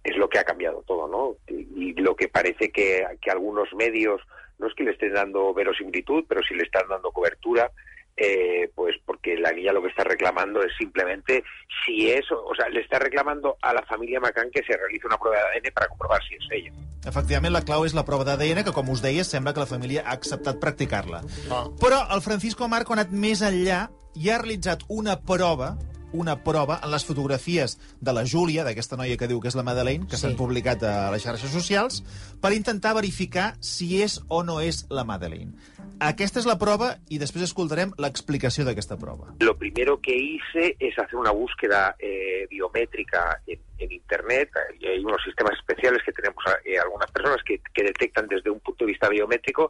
es 0.03 0.17
lo 0.17 0.29
que 0.29 0.39
ha 0.39 0.43
cambiado 0.43 0.83
todo, 0.87 1.07
¿no? 1.07 1.35
Y, 1.47 1.91
y 1.91 1.93
lo 1.93 2.15
que 2.15 2.27
parece 2.27 2.71
que, 2.71 3.05
que 3.21 3.31
algunos 3.31 3.71
medios 3.75 4.21
no 4.61 4.67
es 4.67 4.75
que 4.75 4.83
le 4.83 4.91
estén 4.91 5.13
dando 5.13 5.53
verosimilitud, 5.53 6.23
pero 6.27 6.41
sí 6.43 6.53
le 6.53 6.63
están 6.63 6.87
dando 6.87 7.11
cobertura, 7.11 7.71
eh, 8.17 8.69
pues 8.75 8.95
porque 9.05 9.37
la 9.37 9.51
niña 9.51 9.73
lo 9.73 9.81
que 9.81 9.89
está 9.89 10.03
reclamando 10.03 10.61
es 10.63 10.71
simplemente 10.77 11.43
si 11.85 12.09
es, 12.09 12.25
o 12.31 12.53
sea, 12.55 12.69
le 12.69 12.81
está 12.81 12.99
reclamando 12.99 13.57
a 13.61 13.73
la 13.73 13.83
familia 13.83 14.19
Macan 14.19 14.49
que 14.51 14.63
se 14.63 14.77
realice 14.77 15.07
una 15.07 15.17
prueba 15.17 15.37
de 15.37 15.59
ADN 15.59 15.73
para 15.73 15.87
comprobar 15.87 16.21
si 16.27 16.35
es 16.35 16.45
ella. 16.51 16.71
Efectivament, 17.05 17.53
la 17.53 17.63
clau 17.65 17.85
és 17.87 17.95
la 17.97 18.05
prova 18.05 18.25
d'ADN, 18.27 18.61
que, 18.63 18.73
com 18.75 18.89
us 18.93 19.01
deia, 19.01 19.23
sembla 19.25 19.55
que 19.55 19.63
la 19.63 19.69
família 19.69 20.03
ha 20.05 20.13
acceptat 20.13 20.59
practicar-la. 20.61 21.23
Ah. 21.49 21.63
Però 21.81 22.03
el 22.13 22.21
Francisco 22.21 22.67
Marco 22.69 22.93
ha 22.93 22.99
anat 22.99 23.09
més 23.15 23.41
enllà 23.41 23.87
i 24.13 24.29
ha 24.29 24.37
realitzat 24.37 24.85
una 24.89 25.17
prova 25.25 25.77
una 26.13 26.43
prova 26.43 26.75
en 26.83 26.91
les 26.91 27.05
fotografies 27.07 27.77
de 28.01 28.11
la 28.11 28.25
Júlia, 28.27 28.65
d'aquesta 28.67 28.97
noia 28.99 29.15
que 29.15 29.29
diu 29.31 29.39
que 29.39 29.47
és 29.47 29.55
la 29.55 29.63
Madeleine, 29.63 30.07
que 30.07 30.17
Sí. 30.17 30.23
s'han 30.25 30.35
publicat 30.35 30.83
a 30.83 31.09
les 31.09 31.23
xarxes 31.23 31.49
socials, 31.51 32.03
per 32.41 32.51
intentar 32.51 32.93
verificar 32.93 33.55
si 33.61 34.01
és 34.03 34.19
o 34.27 34.43
no 34.43 34.59
és 34.59 34.85
la 34.89 35.05
Madeleine. 35.05 35.53
Aquesta 36.01 36.39
és 36.41 36.47
la 36.49 36.55
prova 36.57 36.95
i 37.13 37.19
després 37.21 37.43
escoltarem 37.45 37.91
l'explicació 38.01 38.63
d'aquesta 38.65 38.95
prova. 38.97 39.35
Lo 39.45 39.53
primero 39.53 39.99
que 40.01 40.15
hice 40.15 40.75
es 40.79 40.97
hacer 40.97 41.19
una 41.19 41.29
búsqueda 41.29 41.95
eh, 41.99 42.47
biométrica 42.49 43.39
en, 43.45 43.59
en 43.77 43.91
Internet. 43.91 44.49
Y 44.79 44.87
hay 44.87 44.99
unos 44.99 45.21
sistemas 45.23 45.53
especiales 45.59 46.01
que 46.03 46.11
tenemos 46.11 46.43
eh, 46.65 46.79
algunas 46.79 47.11
personas 47.11 47.43
que, 47.45 47.61
que 47.71 47.83
detectan 47.83 48.27
desde 48.27 48.49
un 48.49 48.59
punto 48.61 48.83
de 48.83 48.93
vista 48.93 49.09
biométrico 49.09 49.69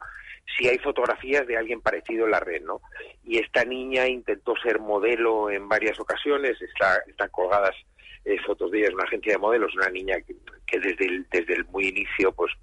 si 0.57 0.69
hay 0.69 0.77
fotografías 0.77 1.45
de 1.47 1.57
alguien 1.57 1.81
parecido 1.81 2.23
en 2.23 2.31
la 2.31 2.39
red, 2.39 2.61
¿no? 2.61 2.81
Y 3.25 3.37
esta 3.39 3.65
niña 3.65 4.07
intentó 4.07 4.53
ser 4.63 4.79
modelo 4.79 5.49
en 5.49 5.67
varias 5.67 5.99
ocasiones, 5.99 6.61
está, 6.61 6.95
están 7.07 7.29
colgadas 7.29 7.75
eh, 8.23 8.37
fotos 8.45 8.71
de 8.71 8.79
ella, 8.79 8.87
es 8.87 8.93
una 8.93 9.03
agencia 9.03 9.33
de 9.33 9.37
modelos, 9.37 9.75
una 9.75 9.89
niña 9.89 10.15
que, 10.25 10.35
que 10.65 10.79
desde, 10.79 11.05
el, 11.07 11.27
desde 11.29 11.55
el 11.55 11.65
muy 11.65 11.89
inicio, 11.89 12.31
pues 12.31 12.53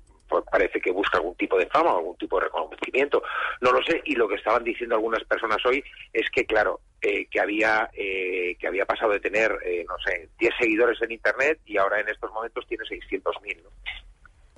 parece 0.50 0.80
que 0.80 0.90
busca 0.90 1.18
algún 1.18 1.34
tipo 1.36 1.58
de 1.58 1.66
fama 1.66 1.94
o 1.94 1.98
algún 1.98 2.16
tipo 2.16 2.38
de 2.38 2.46
reconocimiento, 2.46 3.22
no 3.60 3.72
lo 3.72 3.82
sé, 3.82 4.00
y 4.04 4.14
lo 4.14 4.28
que 4.28 4.36
estaban 4.36 4.64
diciendo 4.64 4.94
algunas 4.94 5.24
personas 5.24 5.64
hoy 5.66 5.82
es 6.12 6.28
que, 6.30 6.44
claro, 6.44 6.80
eh, 7.00 7.26
que 7.30 7.40
había 7.40 7.88
eh, 7.92 8.56
que 8.58 8.66
había 8.66 8.84
pasado 8.84 9.12
de 9.12 9.20
tener, 9.20 9.56
eh, 9.64 9.84
no 9.88 9.96
sé, 10.04 10.28
10 10.38 10.54
seguidores 10.58 11.00
en 11.00 11.12
Internet 11.12 11.60
y 11.64 11.76
ahora 11.76 12.00
en 12.00 12.08
estos 12.08 12.32
momentos 12.32 12.66
tiene 12.66 12.84
600.000, 12.84 13.62
¿no? 13.62 13.70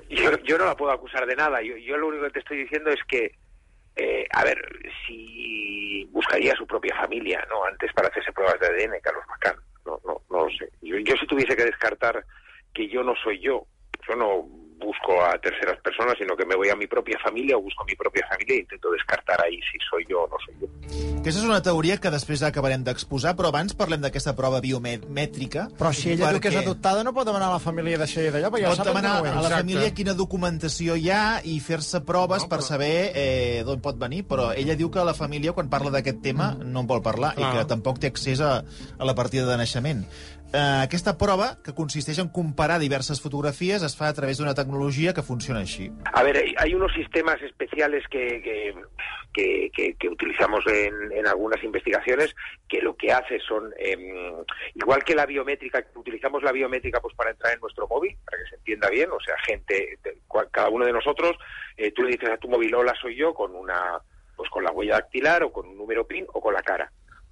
Yo, 0.09 0.37
yo 0.43 0.59
no 0.59 0.65
la 0.65 0.77
puedo 0.77 0.91
acusar 0.91 1.27
de 1.27 1.37
nada, 1.37 1.63
yo, 1.63 1.77
yo 1.77 1.97
lo 1.97 2.09
único 2.09 2.25
que 2.25 2.31
te 2.31 2.39
estoy 2.41 2.63
diciendo 2.63 2.91
es 2.91 3.01
que, 3.05 3.33
eh, 3.95 4.27
a 4.33 4.45
ver, 4.45 4.59
si 5.07 6.05
buscaría 6.11 6.57
su 6.57 6.67
propia 6.67 6.97
familia, 6.97 7.47
¿no? 7.49 7.65
Antes 7.65 7.93
para 7.93 8.09
hacerse 8.09 8.33
pruebas 8.33 8.59
de 8.59 8.67
ADN, 8.67 9.01
Carlos 9.03 9.25
Macán, 9.29 9.57
no, 9.87 10.01
no, 10.05 10.23
no 10.31 10.45
lo 10.47 10.51
sé. 10.51 10.69
Yo, 10.83 10.97
yo 10.99 11.15
si 11.17 11.27
tuviese 11.27 11.55
que 11.55 11.65
descartar 11.65 12.25
que 12.75 12.89
yo 12.89 13.03
no 13.03 13.15
soy 13.23 13.39
yo, 13.41 13.67
yo 14.09 14.17
no 14.17 14.49
busco 14.91 15.23
a 15.23 15.39
terceras 15.39 15.79
personas, 15.81 16.15
sino 16.19 16.37
que 16.37 16.45
me 16.45 16.57
voy 16.57 16.69
a 16.69 16.77
mi 16.77 16.87
propia 16.87 17.19
família 17.23 17.57
o 17.57 17.63
busco 17.63 17.83
a 17.83 17.87
mi 17.87 17.97
propia 17.97 18.27
família 18.29 18.57
i 18.57 18.61
intento 18.67 18.91
descartar 18.91 19.39
ahí 19.45 19.59
si 19.71 19.79
soy 19.89 20.05
yo 20.09 20.25
o 20.25 20.29
no 20.29 20.39
soy 20.45 20.55
yo. 20.61 20.69
Aquesta 21.21 21.43
és 21.43 21.47
una 21.47 21.61
teoria 21.63 21.99
que 22.01 22.11
després 22.11 22.43
acabarem 22.47 22.83
d'exposar, 22.87 23.35
però 23.39 23.51
abans 23.53 23.77
parlem 23.77 24.01
d'aquesta 24.03 24.33
prova 24.39 24.61
biomètrica. 24.65 25.67
Però 25.79 25.93
si 25.95 26.15
ella 26.15 26.33
diu 26.33 26.41
que 26.43 26.49
és 26.49 26.57
perquè 26.57 26.65
adoptada, 26.65 27.05
no 27.07 27.13
pot 27.17 27.29
demanar 27.29 27.51
a 27.51 27.59
la 27.59 27.63
família 27.63 28.01
d'això 28.01 28.25
i 28.25 28.33
d'allò, 28.33 28.51
perquè 28.55 28.65
ja 28.67 28.73
Pot 28.73 28.83
saben 28.83 28.95
demanar 28.95 29.15
no 29.23 29.35
a 29.39 29.45
la 29.45 29.53
família 29.61 29.93
quina 29.97 30.17
documentació 30.17 30.97
hi 30.97 31.11
ha 31.13 31.23
i 31.45 31.59
fer-se 31.61 32.03
proves 32.09 32.49
per 32.51 32.63
saber 32.67 33.13
eh, 33.13 33.63
d'on 33.69 33.85
pot 33.85 34.01
venir, 34.01 34.25
però 34.31 34.51
ella 34.57 34.79
diu 34.81 34.91
que 34.91 35.05
la 35.05 35.15
família, 35.15 35.55
quan 35.57 35.71
parla 35.73 35.93
d'aquest 35.99 36.23
tema, 36.25 36.55
no 36.59 36.83
en 36.85 36.91
vol 36.91 37.05
parlar 37.05 37.35
i 37.37 37.43
Clar. 37.45 37.53
que 37.59 37.69
tampoc 37.71 38.01
té 38.01 38.11
accés 38.11 38.41
a, 38.41 38.61
a 38.99 39.09
la 39.09 39.15
partida 39.19 39.47
de 39.51 39.61
naixement. 39.61 40.07
Eh, 40.53 40.59
aquesta 40.83 41.17
prova, 41.17 41.59
que 41.63 41.73
consisteix 41.79 42.19
en 42.19 42.29
comparar 42.29 42.81
diverses 42.81 43.21
fotografies, 43.23 43.85
es 43.87 43.95
a 44.03 44.13
través 44.13 44.39
d'una 44.39 44.55
tecnologia 44.55 45.15
que 45.15 45.23
funciona 45.23 45.61
així. 45.61 45.93
A 46.13 46.23
ver, 46.25 46.37
hay- 46.59 46.75
unos 46.75 46.93
sistemas 46.93 47.41
especiales 47.43 48.03
que, 48.11 48.43
que, 49.33 50.09
utilizamos 50.09 50.65
en, 50.67 51.13
en 51.13 51.27
algunas 51.29 51.63
investigaciones 51.63 52.35
que 52.69 52.81
lo 52.83 52.97
que 52.97 53.13
hace 53.13 53.39
son, 53.41 53.73
em, 53.79 54.35
igual 54.75 55.05
que 55.05 55.15
la 55.15 55.25
biométrica, 55.27 55.85
utilizamos 55.95 56.43
la 56.43 56.51
biométrica 56.53 57.01
pues 57.01 57.15
para 57.15 57.31
entrar 57.31 57.55
en 57.55 57.61
nuestro 57.61 57.87
móvil, 57.87 58.17
para 58.25 58.43
que 58.43 58.51
se 58.51 58.57
entienda 58.57 58.89
bien, 58.91 59.11
o 59.13 59.21
sea, 59.21 59.37
gente, 59.47 59.99
de- 60.03 60.19
cada 60.51 60.69
uno 60.69 60.85
de 60.85 60.93
nosotros, 60.93 61.37
eh, 61.77 61.93
tú 61.93 62.03
le 62.03 62.11
dices 62.13 62.29
a 62.31 62.39
tu 62.39 62.49
móvil, 62.49 62.75
hola, 62.75 62.95
soy 63.01 63.15
yo, 63.17 63.33
con 63.35 63.55
una 63.55 64.01
pues 64.37 64.49
con 64.51 64.65
la 64.65 64.73
huella 64.73 64.95
dactilar 64.95 65.43
o 65.43 65.53
con 65.53 65.69
un 65.69 65.77
número 65.77 66.07
PIN 66.07 66.25
o 66.33 66.41
con 66.41 66.55
la 66.55 66.63
cara. 66.63 66.91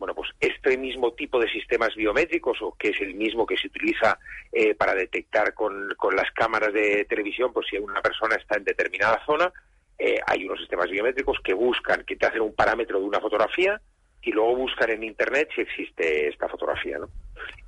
Bueno, 0.09 0.23
pues 0.23 0.31
este 0.41 0.79
mismo 0.79 1.13
tipo 1.13 1.39
de 1.39 1.51
sistemas 1.51 1.95
biométricos, 1.95 2.57
o 2.63 2.75
que 2.79 2.89
es 2.89 3.01
el 3.03 3.15
mismo 3.15 3.45
que 3.45 3.59
se 3.59 3.67
utiliza 3.67 4.19
eh, 4.51 4.75
para 4.75 4.95
detectar 4.95 5.53
con, 5.53 5.91
con 5.99 6.17
las 6.17 6.31
cámaras 6.33 6.73
de 6.73 7.05
televisión, 7.05 7.53
pues 7.53 7.67
si 7.69 7.77
una 7.77 8.01
persona 8.01 8.37
está 8.37 8.57
en 8.57 8.65
determinada 8.65 9.23
zona, 9.27 9.53
eh, 9.99 10.19
hay 10.27 10.47
unos 10.47 10.61
sistemas 10.61 10.89
biométricos 10.89 11.37
que 11.45 11.53
buscan, 11.53 12.05
que 12.07 12.17
te 12.17 12.25
hacen 12.25 12.41
un 12.41 12.55
parámetro 12.55 12.99
de 12.99 13.05
una 13.05 13.21
fotografía 13.21 13.79
y 14.23 14.33
luego 14.33 14.57
buscan 14.57 14.89
en 14.89 15.05
Internet 15.05 15.51
si 15.55 15.61
existe 15.61 16.29
esta 16.29 16.49
fotografía, 16.49 16.97
¿no? 16.97 17.11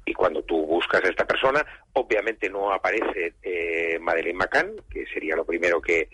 Y 0.06 0.14
cuando 0.14 0.42
tú 0.42 0.64
buscas 0.64 1.04
a 1.04 1.10
esta 1.10 1.26
persona, 1.26 1.62
obviamente 1.92 2.48
no 2.48 2.72
aparece 2.72 3.34
eh, 3.42 3.98
Madeleine 4.00 4.38
McCann, 4.38 4.76
que 4.90 5.04
sería 5.12 5.36
lo 5.36 5.44
primero 5.44 5.78
que, 5.82 6.08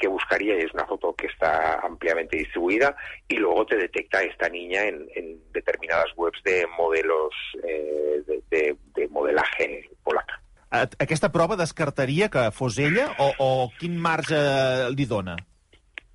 que 0.00 0.08
buscaría, 0.08 0.56
y 0.56 0.62
es 0.62 0.72
una 0.74 0.86
foto 0.86 1.14
que 1.14 1.26
está 1.26 1.78
ampliamente 1.80 2.38
distribuida, 2.38 2.96
y 3.28 3.36
luego 3.36 3.66
te 3.66 3.76
detecta 3.76 4.22
esta 4.22 4.48
niña 4.48 4.82
en, 4.84 5.06
en 5.14 5.38
determinadas 5.52 6.06
webs 6.16 6.42
de 6.42 6.66
modelos 6.78 7.34
eh, 7.62 8.22
de, 8.26 8.42
de- 8.50 8.76
de 8.94 9.08
modelaje 9.08 9.88
polaca. 10.02 10.40
A- 10.70 10.88
Aquesta 10.98 11.30
prova 11.30 11.56
descartaria 11.56 12.28
que 12.30 12.50
fos 12.50 12.78
ella 12.78 13.12
o, 13.18 13.34
o 13.38 13.70
quin 13.78 13.96
marge 13.98 14.34
li 14.96 15.04
dona? 15.06 15.36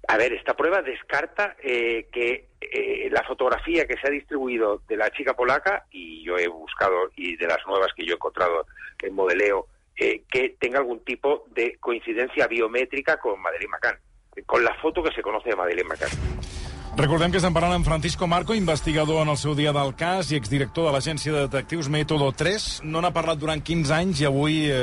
A 0.07 0.17
ver, 0.17 0.33
esta 0.33 0.53
prueba 0.55 0.81
descarta 0.81 1.55
eh, 1.63 2.07
que 2.13 2.49
eh, 2.61 3.09
la 3.11 3.23
fotografía 3.23 3.85
que 3.87 3.97
se 3.97 4.07
ha 4.07 4.11
distribuido 4.11 4.81
de 4.87 4.97
la 4.97 5.09
chica 5.11 5.33
polaca, 5.35 5.85
y 5.91 6.23
yo 6.23 6.37
he 6.37 6.47
buscado, 6.47 7.09
y 7.15 7.35
de 7.37 7.47
las 7.47 7.57
nuevas 7.67 7.91
que 7.95 8.05
yo 8.05 8.13
he 8.13 8.15
encontrado 8.15 8.65
en 9.01 9.13
modeleo, 9.15 9.67
eh, 9.97 10.23
que 10.29 10.55
tenga 10.59 10.79
algún 10.79 11.03
tipo 11.03 11.45
de 11.55 11.77
coincidencia 11.79 12.47
biométrica 12.47 13.17
con 13.17 13.41
Madeleine 13.41 13.71
McCann, 13.71 13.99
con 14.45 14.63
la 14.63 14.73
foto 14.75 15.01
que 15.03 15.13
se 15.13 15.21
conoce 15.21 15.49
de 15.49 15.55
Madeleine 15.55 15.89
McCann. 15.89 16.55
Recordem 16.95 17.27
que 17.27 17.41
estem 17.41 17.51
parlant 17.51 17.73
amb 17.75 17.83
Francisco 17.83 18.23
Marco, 18.23 18.55
investigador 18.55 19.17
en 19.19 19.27
el 19.33 19.35
seu 19.35 19.51
dia 19.51 19.73
del 19.75 19.89
cas 19.99 20.29
i 20.31 20.37
exdirector 20.39 20.85
de 20.87 20.93
l'agència 20.95 21.33
de 21.33 21.41
detectius 21.43 21.89
Método 21.91 22.29
3. 22.31 22.67
No 22.87 23.01
n'ha 23.03 23.11
parlat 23.11 23.41
durant 23.41 23.59
15 23.59 23.91
anys 23.91 24.21
i 24.23 24.27
avui 24.29 24.61
eh, 24.69 24.77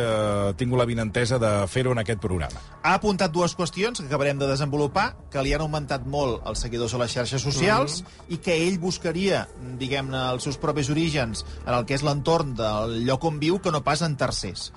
he 0.50 0.52
tingut 0.61 0.76
la 0.76 0.85
vinentesa 0.85 1.38
de 1.40 1.54
fer-ho 1.73 1.95
en 1.97 2.02
aquest 2.02 2.21
programa. 2.21 2.61
Ha 2.85 2.99
apuntat 2.99 3.33
dues 3.33 3.57
qüestions 3.57 4.02
que 4.02 4.11
acabarem 4.11 4.37
de 4.37 4.50
desenvolupar, 4.50 5.07
que 5.33 5.40
li 5.40 5.57
han 5.57 5.64
augmentat 5.64 6.04
molt 6.04 6.45
els 6.45 6.61
seguidors 6.66 6.92
a 6.92 7.00
les 7.00 7.16
xarxes 7.16 7.49
socials 7.49 8.02
i 8.28 8.42
que 8.45 8.61
ell 8.61 8.76
buscaria, 8.83 9.47
diguem-ne, 9.81 10.26
els 10.37 10.45
seus 10.45 10.61
propis 10.61 10.92
orígens 10.92 11.47
en 11.64 11.73
el 11.73 11.88
que 11.88 11.97
és 11.97 12.04
l'entorn 12.04 12.52
del 12.61 13.07
lloc 13.09 13.25
on 13.25 13.40
viu 13.40 13.57
que 13.57 13.73
no 13.73 13.81
pas 13.88 14.04
en 14.04 14.21
tercers. 14.21 14.69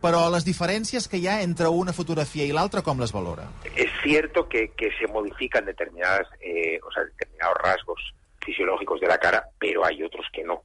Però 0.00 0.28
les 0.30 0.44
diferències 0.46 1.08
que 1.10 1.18
hi 1.18 1.26
ha 1.26 1.40
entre 1.42 1.68
una 1.68 1.92
fotografia 1.92 2.44
i 2.46 2.52
l'altra, 2.54 2.82
com 2.86 3.00
les 3.02 3.10
valora? 3.12 3.48
Es 3.74 3.90
cierto 4.02 4.48
que, 4.48 4.68
que 4.78 4.92
se 4.98 5.08
modifican 5.08 5.64
determinadas, 5.66 6.28
eh, 6.40 6.78
o 6.86 6.92
sea, 6.92 7.02
determinados 7.04 7.56
rasgos 7.62 8.14
fisiológicos 8.44 9.00
de 9.00 9.08
la 9.08 9.18
cara, 9.18 9.42
pero 9.58 9.84
hay 9.84 10.02
otros 10.02 10.24
que 10.32 10.44
no. 10.44 10.62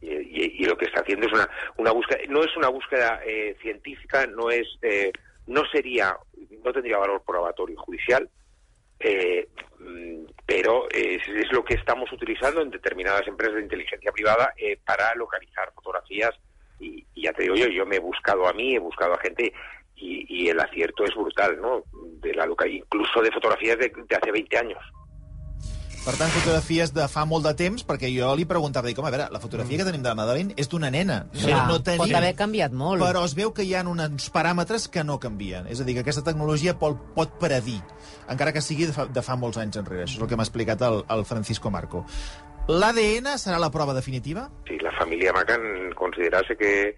Y, 0.00 0.10
y- 0.10 0.54
y 0.58 0.64
lo 0.64 0.76
que 0.76 0.86
está 0.86 1.00
haciendo 1.00 1.26
es 1.26 1.32
una, 1.32 1.48
una 1.76 1.92
búsqueda, 1.92 2.18
no 2.28 2.42
es 2.42 2.56
una 2.56 2.68
búsqueda 2.68 3.20
eh, 3.24 3.56
científica, 3.62 4.26
no 4.26 4.50
es, 4.50 4.66
eh, 4.82 5.12
no 5.46 5.62
sería, 5.70 6.16
no 6.64 6.72
tendría 6.72 6.98
valor 6.98 7.22
probatorio 7.24 7.78
judicial, 7.80 8.28
eh, 9.00 9.48
pero 10.46 10.88
es, 10.90 11.22
es 11.28 11.52
lo 11.52 11.64
que 11.64 11.74
estamos 11.74 12.10
utilizando 12.12 12.60
en 12.60 12.70
determinadas 12.70 13.26
empresas 13.28 13.54
de 13.56 13.62
inteligencia 13.62 14.10
privada 14.12 14.52
eh, 14.56 14.78
para 14.84 15.14
localizar 15.14 15.72
fotografías 15.74 16.30
y, 16.80 17.04
y 17.14 17.22
ya 17.22 17.32
te 17.32 17.42
digo 17.42 17.54
yo, 17.56 17.66
yo 17.68 17.86
me 17.86 17.96
he 17.96 18.00
buscado 18.00 18.48
a 18.48 18.52
mí, 18.52 18.74
he 18.74 18.78
buscado 18.78 19.14
a 19.14 19.20
gente 19.20 19.52
y, 19.96 20.26
y 20.28 20.48
el 20.48 20.60
acierto 20.60 21.04
es 21.04 21.14
brutal, 21.14 21.60
¿no? 21.60 21.82
De 22.20 22.34
la 22.34 22.46
loca, 22.46 22.66
incluso 22.66 23.20
de 23.20 23.32
fotografías 23.32 23.78
de, 23.78 23.92
de 24.08 24.16
hace 24.16 24.30
20 24.30 24.58
años. 24.58 24.78
Per 26.08 26.14
tant, 26.16 26.30
fotografies 26.32 26.92
de 26.96 27.04
fa 27.10 27.26
molt 27.28 27.44
de 27.44 27.50
temps, 27.58 27.82
perquè 27.84 28.08
jo 28.08 28.30
li 28.38 28.46
preguntava, 28.48 28.88
dic, 28.88 28.96
home, 28.96 29.10
a 29.10 29.12
veure, 29.12 29.26
la 29.34 29.40
fotografia 29.42 29.80
que 29.80 29.84
tenim 29.84 30.00
de 30.04 30.08
la 30.08 30.16
Madeleine 30.16 30.54
és 30.56 30.70
d'una 30.72 30.88
nena. 30.94 31.18
Sí, 31.34 31.50
no, 31.50 31.58
no 31.68 31.74
pot 31.74 31.84
tenim, 31.90 32.14
haver 32.16 32.30
canviat 32.38 32.72
molt. 32.72 33.02
però 33.02 33.26
es 33.28 33.34
veu 33.36 33.52
que 33.52 33.66
hi 33.66 33.74
ha 33.76 33.82
uns 33.84 34.30
paràmetres 34.32 34.86
que 34.88 35.04
no 35.04 35.18
canvien. 35.20 35.68
És 35.68 35.82
a 35.82 35.84
dir, 35.84 35.98
que 35.98 36.06
aquesta 36.06 36.24
tecnologia 36.24 36.78
pot, 36.80 36.96
pot 37.12 37.34
predir, 37.42 37.76
encara 38.30 38.54
que 38.56 38.62
sigui 38.64 38.88
de 38.88 38.96
fa, 38.96 39.04
de 39.04 39.26
fa 39.26 39.36
molts 39.36 39.60
anys 39.60 39.82
enrere. 39.82 40.06
Això 40.06 40.16
és 40.16 40.24
el 40.24 40.30
que 40.30 40.38
m'ha 40.40 40.46
explicat 40.48 40.86
el, 40.88 41.02
el 41.12 41.26
Francisco 41.28 41.68
Marco. 41.74 42.06
L'ADN 42.68 43.38
serà 43.40 43.56
la 43.56 43.70
prova 43.70 43.94
definitiva? 43.94 44.50
Si 44.66 44.78
la 44.80 44.92
familia 44.92 45.32
Macan 45.32 45.90
considerase 45.94 46.54
que, 46.54 46.96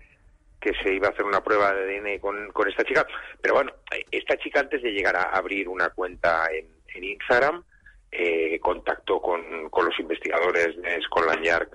que 0.59 0.73
se 0.83 0.93
iba 0.93 1.07
a 1.07 1.11
hacer 1.11 1.25
una 1.25 1.45
prueba 1.45 1.73
de 1.73 1.97
ADN 1.97 2.19
con, 2.19 2.51
con 2.53 2.69
esta 2.69 2.83
chica, 2.83 3.07
pero 3.41 3.55
bueno, 3.55 3.73
esta 4.11 4.37
chica 4.39 4.59
antes 4.59 4.83
de 4.83 4.91
llegar 4.91 5.15
a 5.15 5.31
abrir 5.31 5.69
una 5.69 5.91
cuenta 5.91 6.49
en, 6.53 6.67
en 6.93 7.05
Instagram, 7.05 7.63
eh, 8.11 8.59
contactó 8.59 9.21
con, 9.21 9.71
con 9.71 9.85
los 9.85 9.97
investigadores 10.01 10.77
de 10.83 11.01
Scotland 11.03 11.45
Yard 11.45 11.69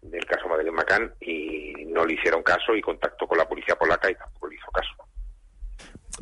del 0.00 0.24
caso 0.24 0.48
Madeleine 0.48 0.76
McCann 0.76 1.12
y 1.20 1.84
no 1.88 2.06
le 2.06 2.14
hicieron 2.14 2.42
caso 2.42 2.74
y 2.74 2.80
contactó 2.80 3.26
con 3.26 3.36
la 3.36 3.46
policía 3.46 3.76
polaca 3.76 4.10
y 4.10 4.14
tampoco 4.14 4.48
le 4.48 4.56
hizo 4.56 4.70
caso. 4.70 5.05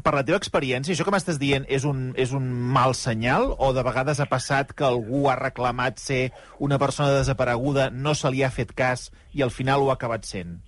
Per 0.03 0.11
la 0.11 0.25
teva 0.27 0.41
experiència, 0.41 0.95
això 0.95 1.05
que 1.07 1.13
m'estàs 1.15 1.39
dient 1.39 1.67
és 1.71 1.85
un, 1.87 2.09
és 2.19 2.33
un 2.35 2.49
mal 2.75 2.97
senyal 2.99 3.53
o 3.63 3.71
de 3.77 3.85
vegades 3.87 4.19
ha 4.19 4.27
passat 4.27 4.73
que 4.75 4.87
algú 4.87 5.29
ha 5.31 5.37
reclamat 5.39 6.03
ser 6.03 6.23
una 6.59 6.81
persona 6.83 7.15
desapareguda, 7.15 7.91
no 7.95 8.15
se 8.19 8.33
li 8.35 8.43
ha 8.43 8.51
fet 8.51 8.75
cas 8.75 9.11
i 9.33 9.45
al 9.47 9.55
final 9.55 9.85
ho 9.85 9.93
ha 9.93 9.99
acabat 9.99 10.27
sent? 10.27 10.59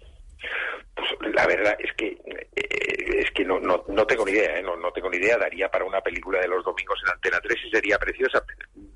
Pues 0.94 1.34
la 1.34 1.46
verdad 1.46 1.74
es 1.82 1.92
que 1.98 2.14
eh, 2.24 3.20
es 3.20 3.30
que 3.32 3.44
no, 3.44 3.58
no, 3.60 3.84
no 3.88 4.06
tengo 4.06 4.24
ni 4.24 4.32
idea, 4.32 4.58
¿eh? 4.58 4.62
no, 4.62 4.76
no 4.76 4.92
tengo 4.92 5.10
ni 5.10 5.16
idea. 5.16 5.38
Daría 5.38 5.68
para 5.68 5.84
una 5.84 6.00
película 6.00 6.40
de 6.40 6.48
los 6.48 6.64
domingos 6.64 7.00
en 7.04 7.12
Antena 7.12 7.40
3 7.40 7.58
y 7.66 7.70
sería 7.70 7.98
preciosa. 7.98 8.42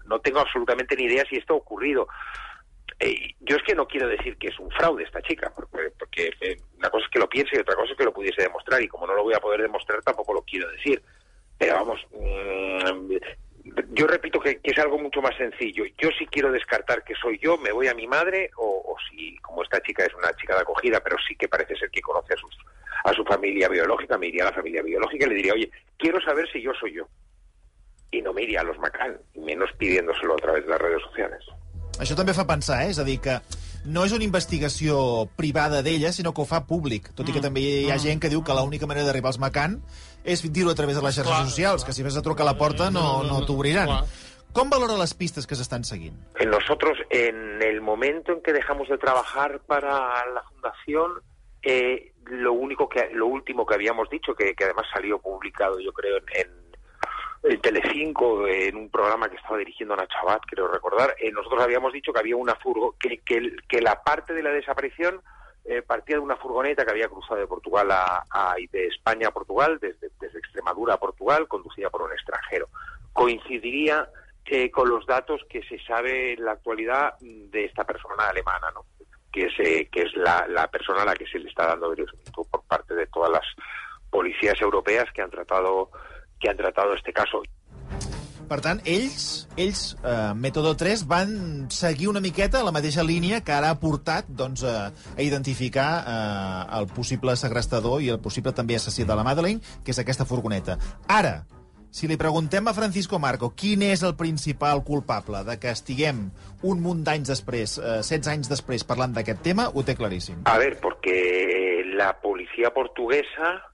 No 0.07 0.21
tengo 0.21 0.41
absolutamente 0.41 0.97
ni 0.97 1.05
idea 1.05 1.25
si 1.29 1.37
esto 1.37 1.55
ha 1.55 1.59
ocurrido. 1.59 2.09
Eh, 2.99 3.35
yo 3.41 3.57
es 3.57 3.63
que 3.63 3.75
no 3.75 3.87
quiero 3.87 4.09
decir 4.09 4.37
que 4.37 4.49
es 4.49 4.59
un 4.59 4.71
fraude 4.71 5.05
esta 5.05 5.23
chica, 5.23 5.53
porque, 5.55 5.91
porque, 5.99 6.31
eh, 6.41 6.57
cosa 6.91 7.05
es 7.07 7.11
que 7.11 7.19
lo 7.19 7.29
piense 7.29 7.57
y 7.57 7.61
otra 7.61 7.77
cosa 7.77 7.93
es 7.93 7.99
que 7.99 8.05
lo 8.05 8.13
pudiese 8.13 8.43
demostrar, 8.43 8.83
y 8.83 8.89
como 8.89 9.07
no 9.07 9.15
lo 9.15 9.25
voy 9.25 9.35
a 9.35 9.41
poder 9.41 9.63
demostrar 9.63 10.03
tampoco 10.03 10.35
lo 10.35 10.43
quiero 10.43 10.69
decir. 10.71 11.03
Pero 11.59 11.75
vamos, 11.75 12.01
mm, 12.13 13.13
yo 13.93 14.07
repito 14.07 14.41
que, 14.41 14.61
es 14.63 14.79
algo 14.79 14.99
mucho 14.99 15.21
más 15.23 15.37
sencillo. 15.37 15.85
Yo 15.99 16.11
sí 16.19 16.27
quiero 16.27 16.51
descartar 16.51 17.05
que 17.05 17.15
soy 17.15 17.39
yo, 17.39 17.57
me 17.59 17.73
voy 17.73 17.89
a 17.89 17.95
mi 17.95 18.07
madre, 18.07 18.51
o, 18.57 18.97
si, 19.09 19.37
como 19.39 19.63
esta 19.63 19.81
chica 19.83 20.05
es 20.05 20.15
una 20.15 20.35
chica 20.37 20.55
de 20.55 20.63
acogida, 20.63 21.01
pero 21.01 21.17
sí 21.27 21.37
que 21.37 21.49
parece 21.49 21.77
ser 21.77 21.91
que 21.91 22.01
conoce 22.01 22.35
a, 22.35 22.37
sus, 22.37 22.57
a 23.05 23.13
su 23.13 23.25
familia 23.25 23.69
biológica, 23.69 24.19
me 24.19 24.29
iría 24.29 24.45
a 24.45 24.51
la 24.51 24.55
familia 24.55 24.83
biológica 24.83 25.27
y 25.27 25.29
le 25.29 25.35
diría, 25.35 25.55
oye, 25.55 25.71
quiero 25.99 26.21
saber 26.21 26.51
si 26.51 26.63
yo 26.63 26.73
soy 26.75 26.95
yo. 26.95 27.09
Y 28.11 28.23
no 28.23 28.33
me 28.33 28.43
iría 28.43 28.61
a 28.61 28.65
los 28.65 28.79
Macán, 28.79 29.21
menos 29.35 29.71
pidiéndoselo 29.79 30.35
a 30.35 30.39
través 30.39 30.65
de 30.65 30.71
las 30.71 30.81
redes 30.81 31.03
sociales. 31.03 31.45
Això 32.01 32.17
també 32.17 32.33
fa 32.33 32.47
pensar, 32.49 32.81
eh? 32.87 32.95
És 32.95 32.99
a 32.99 33.05
no 33.85 34.05
és 34.05 34.13
una 34.13 34.27
investigació 34.27 35.29
privada 35.37 35.83
d'ella, 35.83 36.13
sinó 36.13 36.35
que 36.35 36.43
ho 36.43 36.49
fa 36.49 36.65
públic. 36.69 37.13
Tot 37.17 37.29
i 37.29 37.33
que 37.33 37.43
també 37.45 37.63
hi 37.63 37.91
ha 37.91 37.99
gent 38.03 38.21
que 38.21 38.31
diu 38.33 38.43
que 38.45 38.57
l'única 38.57 38.89
manera 38.91 39.07
d'arribar 39.09 39.33
als 39.33 39.41
Macan 39.41 39.81
és 40.25 40.43
dir-ho 40.53 40.71
a 40.71 40.77
través 40.77 40.97
de 40.99 41.05
les 41.05 41.15
xarxes 41.17 41.33
Clar, 41.33 41.47
socials, 41.49 41.85
que 41.85 41.95
si 41.97 42.03
vas 42.05 42.17
a 42.17 42.23
trucar 42.23 42.45
a 42.45 42.51
la 42.53 42.59
porta 42.59 42.91
no, 42.91 43.23
no 43.25 43.45
t'obriran. 43.47 43.89
Clar. 43.89 44.05
Com 44.53 44.71
valora 44.71 44.99
les 44.99 45.15
pistes 45.15 45.47
que 45.47 45.55
s'estan 45.55 45.85
seguint? 45.87 46.17
Eh, 46.41 46.47
Nosotros, 46.47 46.99
en 47.09 47.63
el 47.63 47.81
momento 47.81 48.33
en 48.33 48.43
que 48.43 48.53
dejamos 48.53 48.89
de 48.89 48.99
trabajar 48.99 49.61
para 49.61 50.27
la 50.35 50.43
fundación, 50.51 51.23
eh, 51.63 52.13
lo 52.27 52.53
único 52.53 52.89
que, 52.89 53.11
lo 53.13 53.27
último 53.27 53.65
que 53.65 53.75
habíamos 53.75 54.11
dicho, 54.11 54.35
que, 54.35 54.55
que 54.55 54.65
además 54.65 54.87
salió 54.93 55.21
publicado, 55.21 55.79
yo 55.79 55.93
creo, 55.93 56.19
en, 56.19 56.25
en 56.35 56.70
Telecinco, 57.63 58.47
en 58.47 58.77
un 58.77 58.91
programa 58.91 59.29
que 59.31 59.37
estaba 59.37 59.57
dirigiendo 59.59 59.97
Nacho 59.97 60.19
Abad, 60.23 60.41
creo 60.47 60.69
recordar, 60.69 61.15
eh, 61.19 61.31
nosotros 61.33 61.63
habíamos 61.63 61.93
dicho 61.93 62.13
que 62.13 62.21
había 62.21 62.37
una 62.37 62.55
furgo, 62.57 62.95
que, 62.99 63.19
que, 63.19 63.37
el- 63.39 63.63
la 63.81 64.03
parte 64.03 64.35
de 64.35 64.43
la 64.43 64.51
desaparición 64.51 65.21
eh, 65.65 65.83
partía 65.83 66.17
de 66.17 66.23
una 66.23 66.37
furgoneta 66.37 66.85
que 66.85 66.91
había 66.91 67.09
cruzado 67.09 67.39
de 67.41 67.47
Portugal 67.47 67.91
a, 67.91 68.25
a- 68.31 68.55
de 68.73 68.87
España 68.87 69.29
a 69.29 69.33
Portugal, 69.33 69.79
desde, 69.81 70.09
Extremadura 70.39 70.95
a 70.95 70.99
Portugal, 71.01 71.47
conducida 71.49 71.91
por 71.91 72.03
un 72.03 72.13
extranjero. 72.13 72.69
Coincidiría 73.13 74.09
eh, 74.47 74.71
con 74.71 74.89
los 74.89 75.07
datos 75.07 75.43
que 75.49 75.63
se 75.63 75.79
sabe 75.85 76.33
en 76.35 76.45
la 76.45 76.53
actualidad 76.53 77.15
de 77.21 77.65
esta 77.67 77.85
persona 77.85 78.29
alemana, 78.29 78.69
¿no? 78.75 78.85
que 79.33 79.45
es, 79.47 79.53
eh, 79.61 79.89
que 79.93 80.03
es 80.03 80.17
la, 80.17 80.69
persona 80.69 81.03
a 81.03 81.05
la 81.05 81.15
que 81.15 81.27
se 81.27 81.39
le 81.39 81.49
está 81.49 81.67
dando 81.67 81.95
por 82.51 82.63
parte 82.65 82.95
de 82.95 83.07
todas 83.07 83.31
las 83.31 83.45
policías 84.11 84.61
europeas 84.61 85.05
que 85.13 85.23
han 85.23 85.31
tratado 85.31 85.91
que 86.41 86.51
han 86.51 86.57
tratado 86.57 86.95
este 86.95 87.13
caso. 87.13 87.43
Per 88.51 88.59
tant, 88.59 88.81
ells, 88.83 89.47
ells 89.55 89.95
eh, 90.03 90.33
Método 90.35 90.73
3, 90.75 91.05
van 91.07 91.69
seguir 91.71 92.09
una 92.11 92.19
miqueta 92.19 92.65
la 92.67 92.73
mateixa 92.75 93.05
línia 93.07 93.45
que 93.47 93.55
ara 93.55 93.71
ha 93.71 93.79
portat 93.79 94.27
doncs, 94.27 94.65
a, 94.67 94.91
a 94.91 95.23
identificar 95.23 95.87
eh, 96.01 96.81
el 96.81 96.91
possible 96.91 97.37
segrestador 97.39 98.03
i 98.03 98.11
el 98.11 98.19
possible 98.19 98.51
també 98.51 98.75
assassí 98.75 99.07
de 99.07 99.15
la 99.15 99.23
Madeleine, 99.23 99.63
que 99.87 99.95
és 99.95 100.03
aquesta 100.03 100.27
furgoneta. 100.27 100.81
Ara, 101.07 101.45
si 101.95 102.11
li 102.11 102.19
preguntem 102.19 102.67
a 102.67 102.75
Francisco 102.75 103.19
Marco 103.23 103.53
quin 103.55 103.87
és 103.87 104.03
el 104.07 104.17
principal 104.19 104.83
culpable 104.87 105.45
de 105.47 105.57
que 105.63 105.71
estiguem 105.71 106.27
un 106.67 106.83
munt 106.83 107.07
d'anys 107.07 107.31
després, 107.31 107.79
eh, 107.79 108.01
16 108.03 108.35
anys 108.35 108.51
després, 108.51 108.83
parlant 108.83 109.15
d'aquest 109.15 109.47
tema, 109.47 109.71
ho 109.71 109.87
té 109.87 109.95
claríssim. 109.95 110.43
A 110.51 110.59
ver, 110.59 110.75
porque 110.83 111.85
la 111.95 112.17
policía 112.19 112.75
portuguesa, 112.75 113.70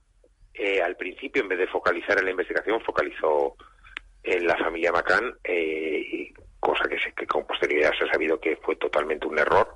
eh, 0.57 0.81
al 0.81 0.95
principio, 0.95 1.41
en 1.41 1.49
vez 1.49 1.59
de 1.59 1.67
focalizar 1.67 2.17
en 2.17 2.25
la 2.25 2.31
investigación, 2.31 2.81
focalizó 2.81 3.55
en 4.23 4.45
la 4.45 4.57
familia 4.57 4.91
Macán, 4.91 5.35
eh, 5.43 6.33
cosa 6.59 6.85
que, 6.89 6.99
se, 6.99 7.13
que 7.13 7.27
con 7.27 7.45
posterioridad 7.45 7.91
se 7.97 8.05
ha 8.05 8.11
sabido 8.11 8.39
que 8.39 8.57
fue 8.57 8.75
totalmente 8.75 9.27
un 9.27 9.37
error, 9.39 9.75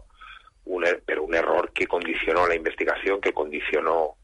un, 0.66 0.86
er, 0.86 1.04
pero 1.06 1.24
un 1.24 1.36
error 1.36 1.72
que 1.72 1.88
condicionó 1.88 2.48
la 2.48 2.56
investigación, 2.56 3.22
que 3.22 3.32
condicionó 3.32 4.16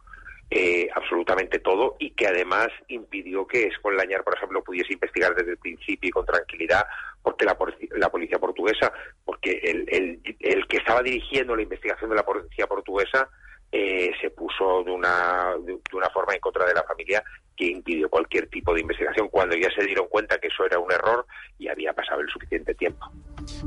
eh, 0.50 0.88
absolutamente 0.96 1.60
todo 1.60 1.98
y 2.00 2.12
que 2.12 2.28
además 2.28 2.70
impidió 2.88 3.46
que 3.46 3.68
Escolañar, 3.68 4.24
por 4.24 4.36
ejemplo, 4.36 4.64
pudiese 4.64 4.94
investigar 4.94 5.36
desde 5.36 5.52
el 5.52 5.58
principio 5.58 6.08
y 6.08 6.12
con 6.12 6.26
tranquilidad, 6.26 6.86
porque 7.22 7.46
la, 7.46 7.58
la 7.98 8.10
policía 8.10 8.40
portuguesa, 8.40 8.92
porque 9.26 9.60
el, 9.64 9.86
el, 9.90 10.38
el, 10.40 10.68
que 10.68 10.78
estaba 10.78 11.04
dirigiendo 11.04 11.56
la 11.56 11.64
investigación 11.64 12.10
de 12.10 12.16
la 12.16 12.26
policía 12.26 12.66
portuguesa 12.66 13.30
eh, 13.72 14.12
se 14.22 14.30
puso 14.30 14.84
de 14.84 14.92
una, 14.92 15.56
de, 15.66 15.80
una 15.94 16.10
forma 16.10 16.34
en 16.34 16.40
contra 16.40 16.66
de 16.66 16.74
la 16.74 16.84
familia 16.84 17.24
que 17.56 17.68
impidió 17.68 18.08
cualquier 18.10 18.48
tipo 18.48 18.74
de 18.74 18.82
investigación 18.82 19.30
cuando 19.30 19.56
ya 19.56 19.70
se 19.76 19.84
dieron 19.84 20.08
cuenta 20.08 20.38
que 20.38 20.48
eso 20.48 20.66
era 20.66 20.80
un 20.80 20.92
error 20.92 21.26
y 21.58 21.68
había 21.68 21.92
pasado 21.92 22.22
el 22.22 22.30
suficiente 22.30 22.76
tiempo. 22.76 23.08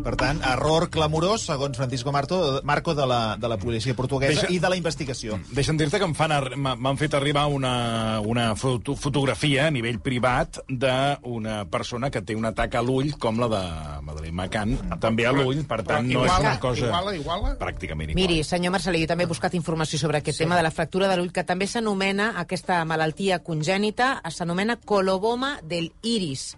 Per 0.04 0.12
tant, 0.20 0.40
error 0.44 0.88
clamorós, 0.92 1.46
segons 1.48 1.78
Francisco 1.78 2.12
Marto, 2.12 2.60
Marco, 2.62 2.94
de 2.94 3.06
la, 3.08 3.36
de 3.40 3.48
la 3.48 3.56
policia 3.58 3.94
portuguesa 3.96 4.42
Deixa... 4.42 4.52
i 4.52 4.58
de 4.60 4.68
la 4.70 4.76
investigació. 4.76 5.38
Deixa'm 5.56 5.78
dir-te 5.80 5.98
que 5.98 6.06
m'han 6.06 7.00
fet 7.00 7.16
arribar 7.16 7.46
una, 7.50 8.20
una 8.20 8.52
foto, 8.60 8.94
fotografia 8.94 9.66
a 9.66 9.72
nivell 9.72 9.98
privat 10.04 10.60
d'una 10.68 11.64
persona 11.72 12.10
que 12.12 12.22
té 12.22 12.36
un 12.36 12.44
atac 12.50 12.76
a 12.76 12.84
l'ull 12.84 13.14
com 13.18 13.40
la 13.40 13.48
de 13.50 13.62
Madeleine 14.04 14.36
McCann, 14.36 14.76
també 15.00 15.26
a 15.26 15.32
l'ull, 15.34 15.64
per 15.64 15.80
tant, 15.80 16.06
no 16.06 16.20
iguala, 16.20 16.36
és 16.36 16.44
una 16.44 16.54
cosa... 16.62 16.86
Iguala, 16.86 17.16
iguala? 17.16 17.54
Pràcticament 17.60 18.12
igual. 18.12 18.20
Miri, 18.20 18.44
senyor 18.44 18.76
Marcelí, 18.76 19.02
jo 19.06 19.10
també 19.10 19.24
he 19.24 19.32
buscat 19.32 19.56
informació 19.56 19.89
sobre 19.98 20.18
aquest 20.18 20.38
sí. 20.38 20.44
tema 20.44 20.56
de 20.56 20.62
la 20.62 20.70
fractura 20.70 21.08
de 21.08 21.16
l'ull, 21.16 21.32
que 21.32 21.44
també 21.44 21.66
s'anomena 21.66 22.34
aquesta 22.40 22.84
malaltia 22.84 23.40
congènita, 23.42 24.20
s'anomena 24.30 24.76
coloboma 24.76 25.56
del 25.62 25.90
iris. 26.02 26.54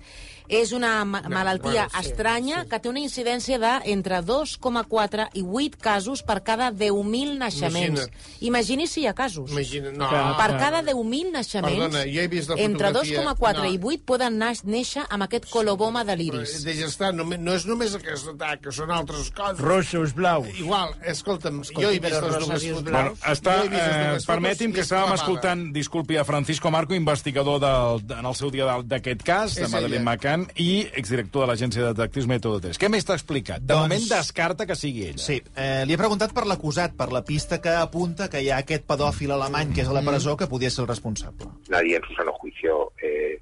És 0.49 0.73
una 0.73 1.05
ma 1.05 1.23
malaltia 1.29 1.87
bueno, 1.87 2.03
sí, 2.03 2.09
estranya 2.09 2.63
sí. 2.63 2.69
que 2.69 2.79
té 2.81 2.89
una 2.89 3.01
incidència 3.01 3.59
d'entre 3.59 4.21
2,4 4.23 5.29
i 5.35 5.43
8 5.43 5.79
casos 5.81 6.23
per 6.23 6.43
cada 6.43 6.71
10.000 6.73 7.39
naixements. 7.39 8.07
Imagina't. 8.09 8.41
Imagini 8.41 8.87
si 8.87 9.03
hi 9.03 9.07
ha 9.07 9.15
casos. 9.15 9.51
Imagina, 9.51 9.93
no. 9.93 10.09
Per 10.39 10.51
cada 10.59 10.83
10.000 10.83 11.33
naixements, 11.33 11.79
Perdona, 11.79 12.05
jo 12.05 12.21
he 12.23 12.29
vist 12.29 12.51
la 12.51 12.57
entre 12.61 12.89
fotografia. 12.93 13.23
2,4 13.23 13.63
No. 13.63 13.71
i 13.71 13.79
8 13.97 14.05
poden 14.05 14.39
naix- 14.41 14.65
néixer 14.65 15.05
amb 15.09 15.23
aquest 15.25 15.49
coloboma 15.51 16.05
de 16.05 16.17
l'iris. 16.17 16.65
Deixa 16.65 16.87
estar, 16.87 17.13
no, 17.15 17.25
no 17.25 17.55
és 17.55 17.67
només 17.67 17.95
aquest 17.95 18.29
atac, 18.35 18.61
que 18.67 18.73
són 18.73 18.91
altres 18.91 19.31
coses. 19.31 19.59
Rossos, 19.61 20.15
blaus. 20.15 20.49
Igual, 20.59 20.95
escolta'm, 21.07 21.61
Escolti, 21.63 21.83
jo 21.85 21.91
he 21.91 21.99
vist 22.01 22.13
les 22.13 22.23
roses 22.23 22.49
dues 22.49 22.67
fotos. 22.77 22.93
Bueno, 22.93 23.15
està, 23.23 23.57
eh, 23.65 24.19
permeti'm 24.27 24.73
que 24.73 24.83
estàvem 24.83 25.15
escoltant, 25.15 25.73
disculpi, 25.73 26.17
a 26.17 26.25
Francisco 26.25 26.71
Marco, 26.71 26.95
investigador 26.95 27.61
del, 27.61 28.19
en 28.19 28.27
el 28.27 28.35
seu 28.35 28.51
dia 28.51 28.67
d'aquest 28.83 29.23
cas, 29.23 29.55
de 29.55 29.69
Madeleine 29.69 29.97
ella. 30.03 30.05
McCann, 30.43 30.63
i 30.63 30.87
exdirector 31.01 31.45
de 31.45 31.49
l'agència 31.53 31.83
de 31.85 31.93
detectius 31.95 32.27
Método 32.31 32.61
3. 32.67 32.79
Què 32.83 32.91
més 32.93 33.05
t'ha 33.09 33.15
explicat? 33.19 33.61
De 33.63 33.73
Doncs- 33.75 33.83
moment 33.89 34.07
descarta 34.11 34.67
que 34.67 34.77
sigui 34.77 35.07
ella. 35.09 35.19
Sí, 35.23 35.41
eh, 35.57 35.85
li 35.87 35.95
he 35.95 36.01
preguntat 36.01 36.35
per 36.37 36.45
l'acusat, 36.47 36.97
per 36.99 37.11
la 37.13 37.23
pista 37.25 37.61
que 37.61 37.71
apunta 37.71 38.29
que 38.31 38.41
hi 38.43 38.51
ha 38.51 38.59
aquest 38.63 38.85
pedòfil 38.87 39.33
alemany 39.33 39.73
que 39.75 39.83
és 39.83 39.89
a 39.89 39.93
la 39.97 40.03
presó 40.07 40.37
que 40.37 40.47
podia 40.51 40.71
ser 40.71 40.83
el 40.85 40.89
responsable. 40.89 41.47
Nadie 41.69 41.97
en 41.97 42.03
su 42.09 42.15
sano 42.15 42.33
juicio 42.33 42.93
eh, 43.03 43.41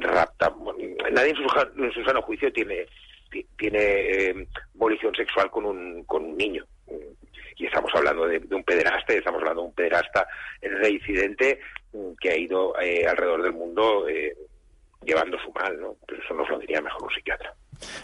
rapta, 0.00 0.52
nadie 1.12 1.30
en 1.30 1.36
su, 1.36 1.46
en 1.84 1.92
su 1.92 2.02
sano 2.04 2.22
juicio 2.22 2.52
tiene 2.52 2.86
ti- 3.30 3.46
tiene 3.58 3.78
eh, 3.80 4.48
volición 4.74 5.14
sexual 5.14 5.50
con 5.50 5.64
un, 5.66 6.04
con 6.04 6.24
un 6.24 6.36
niño. 6.36 6.64
Y 7.56 7.66
estamos 7.66 7.90
hablando 7.94 8.26
de, 8.26 8.40
de 8.40 8.54
un 8.54 8.64
pederasta, 8.64 9.14
y 9.14 9.18
estamos 9.18 9.40
hablando 9.40 9.62
de 9.62 9.68
un 9.68 9.74
pederasta 9.74 10.26
reincidente 10.60 11.60
mm, 11.92 12.14
que 12.20 12.30
ha 12.30 12.36
ido 12.36 12.78
eh, 12.80 13.06
alrededor 13.06 13.42
del 13.42 13.52
mundo 13.52 14.08
eh, 14.08 14.36
llevando 15.06 15.38
su 15.44 15.52
mal, 15.52 15.76
¿no? 15.80 15.96
Pero 16.06 16.22
eso 16.22 16.34
nos 16.34 16.48
lo 16.50 16.58
diría 16.58 16.80
mejor 16.80 17.04
un 17.04 17.10
psiquiatra. 17.10 17.54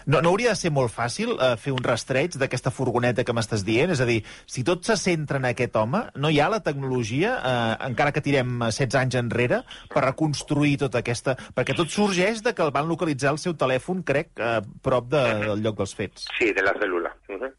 No, 0.05 0.21
no 0.21 0.29
hauria 0.29 0.49
de 0.51 0.59
ser 0.59 0.69
molt 0.75 0.91
fàcil 0.91 1.31
eh, 1.39 1.53
fer 1.57 1.71
un 1.73 1.79
rastreig 1.83 2.35
d'aquesta 2.37 2.73
furgoneta 2.75 3.23
que 3.23 3.33
m'estàs 3.33 3.63
dient? 3.65 3.93
És 3.95 4.01
a 4.03 4.07
dir, 4.09 4.19
si 4.45 4.65
tot 4.67 4.83
se 4.85 4.97
centra 4.99 5.39
en 5.39 5.47
aquest 5.47 5.75
home, 5.79 6.01
no 6.19 6.29
hi 6.29 6.41
ha 6.43 6.49
la 6.51 6.59
tecnologia, 6.65 7.37
eh, 7.39 7.77
encara 7.87 8.11
que 8.11 8.21
tirem 8.25 8.57
eh, 8.61 8.67
16 8.75 8.99
anys 8.99 9.15
enrere, 9.21 9.61
per 9.93 10.03
reconstruir 10.09 10.75
tota 10.83 10.99
aquesta... 10.99 11.37
Perquè 11.55 11.73
tot 11.77 11.89
sorgeix 11.93 12.43
de 12.43 12.53
que 12.53 12.65
el 12.67 12.73
van 12.75 12.89
localitzar 12.91 13.31
el 13.31 13.39
seu 13.41 13.55
telèfon, 13.55 14.03
crec, 14.03 14.33
eh, 14.37 14.59
prop 14.83 15.07
de, 15.09 15.23
del 15.47 15.63
lloc 15.63 15.79
dels 15.79 15.95
fets. 15.95 16.27
Sí, 16.37 16.51
de 16.51 16.67
la 16.67 16.75
célula. 16.81 17.15
Ujú. 17.31 17.39
De- 17.47 17.55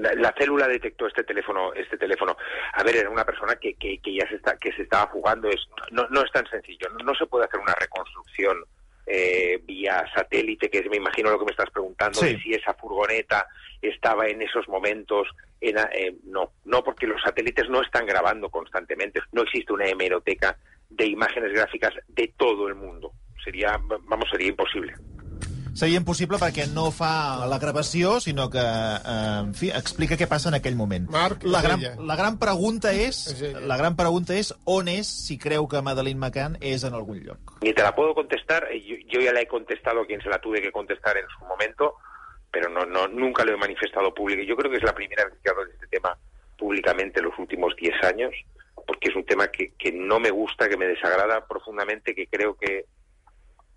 la, 0.00 0.12
la 0.14 0.34
célula 0.38 0.68
detectó 0.68 1.06
este 1.06 1.24
teléfono, 1.24 1.72
este 1.74 1.96
teléfono. 1.96 2.36
A 2.72 2.82
ver, 2.82 2.96
era 2.96 3.10
una 3.10 3.24
persona 3.24 3.56
que, 3.56 3.74
que, 3.74 3.98
que 3.98 4.14
ya 4.14 4.28
se 4.28 4.36
está, 4.36 4.56
que 4.58 4.72
se 4.72 4.82
estaba 4.82 5.06
jugando. 5.06 5.48
Es, 5.48 5.60
no, 5.90 6.06
no 6.10 6.22
es 6.22 6.30
tan 6.32 6.46
sencillo. 6.48 6.88
No, 6.90 7.04
no 7.04 7.14
se 7.14 7.26
puede 7.26 7.44
hacer 7.46 7.60
una 7.60 7.74
reconstrucción 7.74 8.58
eh, 9.06 9.60
vía 9.64 10.04
satélite, 10.14 10.70
que 10.70 10.78
es, 10.78 10.88
me 10.88 10.96
imagino 10.96 11.30
lo 11.30 11.38
que 11.38 11.44
me 11.44 11.50
estás 11.50 11.70
preguntando, 11.70 12.18
Sí. 12.20 12.34
de 12.34 12.40
si 12.40 12.54
esa 12.54 12.74
furgoneta 12.74 13.46
estaba 13.82 14.26
en 14.26 14.40
esos 14.42 14.66
momentos. 14.68 15.28
En, 15.60 15.76
eh, 15.78 16.14
no, 16.24 16.52
no, 16.64 16.82
porque 16.82 17.06
los 17.06 17.20
satélites 17.22 17.68
no 17.68 17.82
están 17.82 18.06
grabando 18.06 18.48
constantemente. 18.50 19.20
No 19.32 19.42
existe 19.42 19.72
una 19.72 19.86
hemeroteca 19.86 20.56
de 20.90 21.06
imágenes 21.06 21.52
gráficas 21.52 21.92
de 22.08 22.32
todo 22.36 22.68
el 22.68 22.74
mundo. 22.74 23.12
Sería, 23.42 23.78
vamos, 24.04 24.28
sería 24.30 24.48
imposible. 24.48 24.94
Seria 25.74 25.98
impossible 25.98 26.38
perquè 26.38 26.68
no 26.70 26.90
fa 26.94 27.46
la 27.50 27.58
gravació, 27.58 28.20
sinó 28.22 28.46
que, 28.50 28.62
eh, 28.62 29.40
en 29.40 29.54
fi, 29.58 29.72
explica 29.74 30.16
què 30.16 30.28
passa 30.30 30.48
en 30.48 30.54
aquell 30.60 30.76
moment. 30.78 31.08
Marc, 31.10 31.42
la 31.42 31.62
gran, 31.62 31.82
la 32.06 32.16
gran 32.16 32.38
pregunta 32.38 32.92
és, 32.94 33.18
la 33.58 33.76
gran 33.76 33.96
pregunta 33.98 34.36
és 34.38 34.52
on 34.70 34.86
és, 34.88 35.10
si 35.26 35.36
creu 35.38 35.66
que 35.66 35.82
Madeleine 35.82 36.20
McCann 36.20 36.56
és 36.60 36.84
en 36.86 36.94
algun 36.94 37.18
lloc. 37.24 37.56
Ni 37.62 37.74
te 37.74 37.82
la 37.82 37.94
puedo 37.94 38.14
contestar, 38.14 38.68
eh, 38.70 38.80
yo, 38.86 38.96
yo 39.10 39.20
ya 39.20 39.32
la 39.32 39.42
he 39.42 39.48
contestado 39.48 40.02
a 40.02 40.06
quien 40.06 40.22
se 40.22 40.30
la 40.30 40.38
tuve 40.38 40.62
que 40.62 40.70
contestar 40.70 41.16
en 41.18 41.26
su 41.36 41.44
momento, 41.44 41.96
pero 42.52 42.68
no, 42.68 42.86
no, 42.86 43.08
nunca 43.08 43.44
lo 43.44 43.52
he 43.52 43.56
manifestado 43.56 44.14
público. 44.14 44.42
Yo 44.42 44.54
creo 44.56 44.70
que 44.70 44.78
es 44.78 44.84
la 44.84 44.94
primera 44.94 45.24
vez 45.24 45.34
que 45.42 45.50
hablo 45.50 45.66
de 45.66 45.72
este 45.72 45.88
tema 45.88 46.16
públicamente 46.56 47.18
en 47.18 47.26
los 47.26 47.38
últimos 47.38 47.74
10 47.74 47.94
años, 48.04 48.30
porque 48.86 49.08
es 49.08 49.16
un 49.16 49.26
tema 49.26 49.48
que, 49.48 49.72
que 49.76 49.90
no 49.90 50.20
me 50.20 50.30
gusta, 50.30 50.68
que 50.68 50.76
me 50.76 50.86
desagrada 50.86 51.44
profundamente, 51.48 52.14
que 52.14 52.28
creo 52.28 52.54
que, 52.54 52.84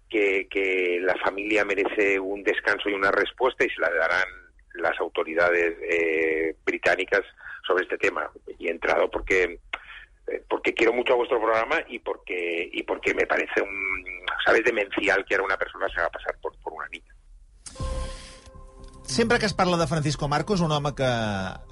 que, 0.10 0.48
que 0.50 1.00
la 1.02 1.16
familia 1.16 1.66
merece 1.66 2.20
un 2.20 2.44
descanso 2.44 2.90
y 2.90 2.94
una 2.94 3.12
respuesta 3.12 3.66
y 3.66 3.70
se 3.70 3.82
la 3.82 3.90
darán 3.90 4.28
las 4.76 4.98
autoridades 5.00 5.76
eh, 5.82 6.56
británicas 6.66 7.22
sobre 7.66 7.84
este 7.84 7.98
tema. 7.98 8.30
Y 8.60 8.68
he 8.68 8.72
entrado 8.72 9.10
porque 9.10 9.60
eh, 10.28 10.44
porque 10.50 10.74
quiero 10.74 10.94
mucho 10.94 11.14
a 11.14 11.18
vuestro 11.18 11.42
programa 11.42 11.78
y 11.88 12.00
porque 12.00 12.70
y 12.72 12.84
porque 12.84 13.14
me 13.14 13.26
parece 13.26 13.62
un 13.62 14.26
sabes 14.46 14.64
demencial 14.64 15.26
que 15.26 15.36
ahora 15.36 15.46
una 15.46 15.58
persona 15.58 15.88
se 15.90 16.00
haga 16.00 16.10
pasar 16.10 16.36
por, 16.42 16.58
por 16.60 16.74
una 16.74 16.88
niña. 16.90 16.97
Sempre 19.18 19.40
que 19.40 19.48
es 19.48 19.54
parla 19.56 19.78
de 19.78 19.88
Francisco 19.90 20.28
Marco 20.30 20.54
és 20.54 20.62
un 20.62 20.70
home 20.76 20.92
que 20.94 21.08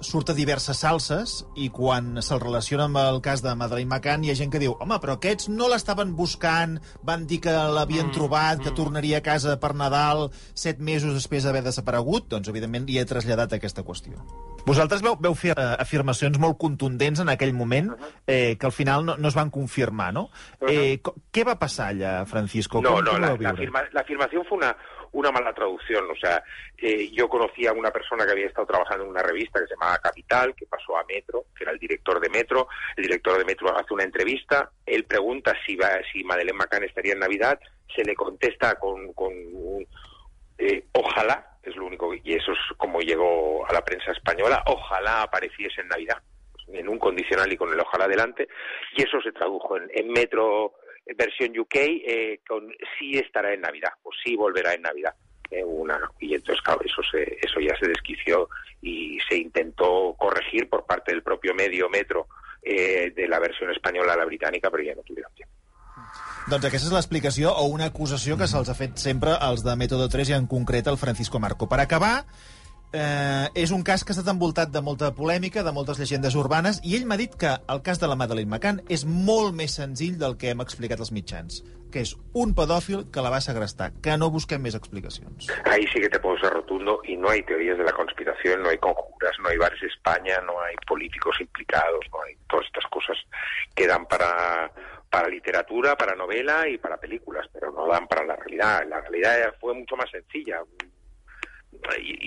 surt 0.02 0.32
a 0.32 0.34
diverses 0.34 0.80
salses 0.82 1.34
i 1.54 1.68
quan 1.70 2.16
se'l 2.18 2.40
relaciona 2.42 2.88
amb 2.88 2.98
el 2.98 3.20
cas 3.22 3.38
de 3.44 3.52
Madeleine 3.54 3.86
McCann 3.92 4.24
hi 4.26 4.32
ha 4.32 4.34
gent 4.34 4.50
que 4.50 4.58
diu 4.58 4.72
home, 4.82 4.96
però 4.98 5.14
aquests 5.14 5.46
no 5.52 5.68
l'estaven 5.70 6.16
buscant, 6.18 6.74
van 7.06 7.22
dir 7.30 7.38
que 7.44 7.54
l'havien 7.54 8.08
mm, 8.08 8.16
trobat, 8.16 8.64
que 8.64 8.72
tornaria 8.74 9.20
a 9.20 9.24
casa 9.28 9.54
per 9.62 9.76
Nadal 9.78 10.24
set 10.58 10.82
mesos 10.82 11.14
després 11.14 11.46
d'haver 11.46 11.62
desaparegut, 11.68 12.26
doncs 12.34 12.50
evidentment 12.50 12.88
li 12.90 12.98
he 12.98 13.06
traslladat 13.06 13.54
aquesta 13.60 13.86
qüestió. 13.86 14.18
Vosaltres 14.66 15.06
veu, 15.06 15.14
veu 15.22 15.38
fer 15.38 15.54
eh, 15.54 15.68
afirmacions 15.78 16.40
molt 16.42 16.58
contundents 16.58 17.22
en 17.22 17.30
aquell 17.30 17.54
moment 17.54 17.92
eh, 18.26 18.56
que 18.58 18.66
al 18.66 18.74
final 18.74 19.06
no, 19.06 19.14
no 19.22 19.30
es 19.30 19.38
van 19.38 19.54
confirmar, 19.54 20.10
no? 20.18 20.26
Eh, 20.66 20.98
co- 20.98 21.14
què 21.30 21.46
va 21.46 21.54
passar 21.62 21.92
allà, 21.94 22.16
Francisco? 22.26 22.82
No, 22.82 22.96
Com, 22.98 23.04
no, 23.06 23.14
ho 23.14 23.22
la, 23.22 23.36
la, 23.38 23.54
afirma- 23.54 23.86
la 23.94 24.02
afirmación 24.02 24.42
fue 24.50 24.58
una, 24.58 24.74
una 25.16 25.32
mala 25.32 25.52
traducción. 25.52 26.10
O 26.10 26.16
sea, 26.16 26.42
eh, 26.76 27.10
yo 27.10 27.28
conocía 27.28 27.70
a 27.70 27.74
una 27.74 27.90
persona 27.90 28.24
que 28.24 28.32
había 28.32 28.46
estado 28.46 28.66
trabajando 28.66 29.04
en 29.04 29.10
una 29.10 29.22
revista 29.22 29.60
que 29.60 29.66
se 29.66 29.74
llamaba 29.74 29.98
Capital, 29.98 30.54
que 30.54 30.66
pasó 30.66 30.96
a 30.96 31.04
Metro, 31.04 31.46
que 31.56 31.64
era 31.64 31.72
el 31.72 31.78
director 31.78 32.20
de 32.20 32.28
Metro. 32.28 32.68
El 32.96 33.04
director 33.04 33.38
de 33.38 33.44
Metro 33.44 33.76
hace 33.76 33.94
una 33.94 34.04
entrevista, 34.04 34.70
él 34.84 35.04
pregunta 35.04 35.54
si, 35.64 35.74
va, 35.76 35.88
si 36.12 36.22
Madeleine 36.22 36.58
McCann 36.58 36.84
estaría 36.84 37.14
en 37.14 37.20
Navidad, 37.20 37.58
se 37.94 38.04
le 38.04 38.14
contesta 38.14 38.74
con, 38.74 39.12
con 39.14 39.32
un, 39.32 39.86
eh, 40.58 40.84
ojalá, 40.92 41.58
es 41.62 41.74
lo 41.76 41.86
único, 41.86 42.12
y 42.14 42.34
eso 42.34 42.52
es 42.52 42.76
como 42.76 43.00
llegó 43.00 43.66
a 43.66 43.72
la 43.72 43.84
prensa 43.84 44.12
española, 44.12 44.62
ojalá 44.66 45.22
apareciese 45.22 45.80
en 45.80 45.88
Navidad, 45.88 46.22
en 46.68 46.88
un 46.88 46.98
condicional 46.98 47.50
y 47.50 47.56
con 47.56 47.72
el 47.72 47.80
ojalá 47.80 48.04
adelante, 48.04 48.48
y 48.96 49.02
eso 49.02 49.20
se 49.22 49.32
tradujo 49.32 49.76
en, 49.76 49.88
en 49.94 50.12
Metro 50.12 50.74
versión 51.14 51.58
UK 51.58 51.74
eh, 51.74 52.40
con 52.46 52.68
sí 52.98 53.18
estará 53.18 53.52
en 53.52 53.60
Navidad, 53.60 53.92
o 54.02 54.10
sí 54.24 54.34
volverá 54.36 54.74
en 54.74 54.82
Navidad. 54.82 55.14
Eh, 55.50 55.64
y 56.20 56.34
entonces, 56.34 56.62
claro, 56.62 56.80
eso, 56.84 57.02
se, 57.10 57.38
eso 57.40 57.60
ya 57.60 57.76
se 57.78 57.86
desquició 57.88 58.48
y 58.82 59.18
se 59.28 59.36
intentó 59.36 60.14
corregir 60.18 60.68
por 60.68 60.84
parte 60.84 61.12
del 61.12 61.22
propio 61.22 61.54
medio 61.54 61.88
Metro 61.88 62.26
eh, 62.62 63.12
de 63.14 63.28
la 63.28 63.38
versión 63.38 63.70
española 63.70 64.14
a 64.14 64.16
la 64.16 64.24
británica, 64.24 64.70
pero 64.70 64.82
ya 64.82 64.94
no 64.94 65.02
tuvieron 65.02 65.32
tiempo. 65.34 65.54
Doncs 66.46 66.62
aquesta 66.68 66.86
és 66.86 66.94
l'explicació 66.94 67.50
o 67.58 67.64
una 67.66 67.88
acusació 67.90 68.36
que 68.38 68.46
se'ls 68.46 68.68
ha 68.70 68.76
fet 68.78 69.00
sempre 69.02 69.32
Método 69.74 70.06
3 70.08 70.28
i 70.30 70.34
en 70.36 70.46
concret 70.46 70.86
el 70.86 70.98
Francisco 70.98 71.40
Marco. 71.42 71.66
Per 71.66 71.80
acabar, 71.80 72.24
eh, 72.92 73.46
és 73.54 73.72
un 73.74 73.82
cas 73.86 74.04
que 74.04 74.12
ha 74.12 74.16
estat 74.16 74.32
envoltat 74.32 74.72
de 74.74 74.82
molta 74.82 75.12
polèmica, 75.14 75.64
de 75.66 75.72
moltes 75.72 75.98
llegendes 76.00 76.36
urbanes, 76.38 76.80
i 76.84 76.96
ell 76.98 77.06
m'ha 77.06 77.18
dit 77.20 77.34
que 77.38 77.54
el 77.72 77.82
cas 77.86 78.00
de 78.02 78.10
la 78.10 78.16
Madeleine 78.18 78.50
McCann 78.50 78.82
és 78.88 79.06
molt 79.06 79.54
més 79.56 79.76
senzill 79.80 80.18
del 80.20 80.36
que 80.40 80.52
hem 80.52 80.62
explicat 80.64 81.00
als 81.02 81.12
mitjans, 81.12 81.62
que 81.92 82.02
és 82.04 82.14
un 82.34 82.54
pedòfil 82.56 83.06
que 83.12 83.24
la 83.24 83.32
va 83.32 83.40
segrestar, 83.44 83.92
que 84.02 84.16
no 84.20 84.30
busquem 84.34 84.62
més 84.62 84.76
explicacions. 84.78 85.50
Ahí 85.64 85.86
sí 85.92 86.00
que 86.00 86.10
te 86.10 86.20
puedo 86.20 86.38
ser 86.38 86.52
rotundo 86.52 87.00
y 87.04 87.16
no 87.16 87.30
hay 87.30 87.42
teorías 87.42 87.78
de 87.78 87.84
la 87.84 87.92
conspiración, 87.92 88.62
no 88.62 88.68
hay 88.70 88.78
conjuras, 88.78 89.32
no 89.42 89.48
hay 89.48 89.56
bares 89.56 89.80
de 89.80 89.88
España, 89.88 90.40
no 90.44 90.60
hay 90.60 90.74
políticos 90.86 91.36
implicados, 91.40 92.04
no 92.12 92.22
hay 92.22 92.36
todas 92.48 92.66
estas 92.66 92.84
cosas 92.90 93.16
que 93.74 93.86
dan 93.86 94.06
para, 94.06 94.70
para 95.10 95.28
literatura, 95.28 95.96
para 95.96 96.14
novela 96.14 96.68
y 96.68 96.78
para 96.78 96.98
películas, 96.98 97.46
pero 97.52 97.72
no 97.72 97.86
dan 97.86 98.06
para 98.06 98.24
la 98.24 98.36
realidad. 98.36 98.84
La 98.88 99.00
realidad 99.00 99.54
fue 99.60 99.74
mucho 99.74 99.96
más 99.96 100.10
sencilla. 100.10 100.60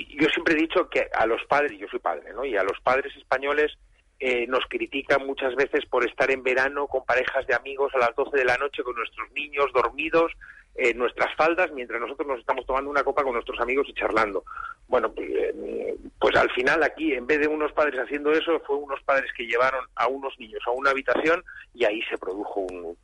Yo 0.10 0.30
siempre 0.30 0.54
he 0.54 0.62
dicho 0.62 0.90
que 0.90 1.08
a 1.14 1.26
los 1.26 1.44
padres, 1.46 1.78
yo 1.80 1.88
soy 1.88 2.00
padre, 2.00 2.34
¿no? 2.34 2.46
Y 2.46 2.56
a 2.58 2.64
los 2.64 2.80
padres 2.82 3.16
españoles 3.16 3.78
eh, 4.20 4.46
nos 4.48 4.66
critican 4.68 5.26
muchas 5.26 5.56
veces 5.56 5.86
por 5.86 6.06
estar 6.06 6.30
en 6.30 6.44
verano 6.44 6.88
con 6.88 7.06
parejas 7.06 7.48
de 7.48 7.56
amigos 7.56 7.94
a 7.96 8.00
las 8.00 8.16
12 8.16 8.38
de 8.38 8.46
la 8.46 8.58
noche 8.58 8.84
con 8.84 8.96
nuestros 8.96 9.32
niños 9.32 9.72
dormidos 9.74 10.34
en 10.76 10.98
nuestras 10.98 11.34
faldas 11.36 11.72
mientras 11.74 12.00
nosotros 12.00 12.28
nos 12.28 12.40
estamos 12.40 12.66
tomando 12.66 12.90
una 12.90 13.04
copa 13.04 13.24
con 13.24 13.34
nuestros 13.34 13.60
amigos 13.60 13.88
y 13.90 13.94
charlando. 13.94 14.44
Bueno, 14.88 15.12
pues, 15.12 15.30
eh, 15.30 15.96
pues 16.20 16.36
al 16.36 16.50
final 16.52 16.84
aquí, 16.84 17.14
en 17.14 17.28
vez 17.28 17.40
de 17.40 17.48
unos 17.48 17.72
padres 17.74 18.00
haciendo 18.00 18.32
eso, 18.32 18.60
fue 18.66 18.76
unos 18.76 19.02
padres 19.04 19.32
que 19.36 19.46
llevaron 19.46 19.86
a 19.96 20.08
unos 20.08 20.34
niños 20.40 20.62
a 20.66 20.72
una 20.72 20.92
habitación 20.92 21.44
y 21.74 21.86
ahí 21.86 22.02
se 22.10 22.18
produjo 22.18 22.62
un, 22.62 22.98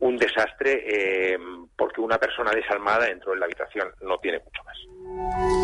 un 0.00 0.16
desastre 0.16 0.84
eh, 0.86 1.38
porque 1.76 2.00
una 2.00 2.18
persona 2.18 2.50
desalmada 2.50 3.08
entró 3.08 3.32
en 3.34 3.40
la 3.40 3.46
habitación. 3.46 3.88
No 4.02 4.18
tiene 4.18 4.40
mucho 4.40 4.62
más. 4.64 5.61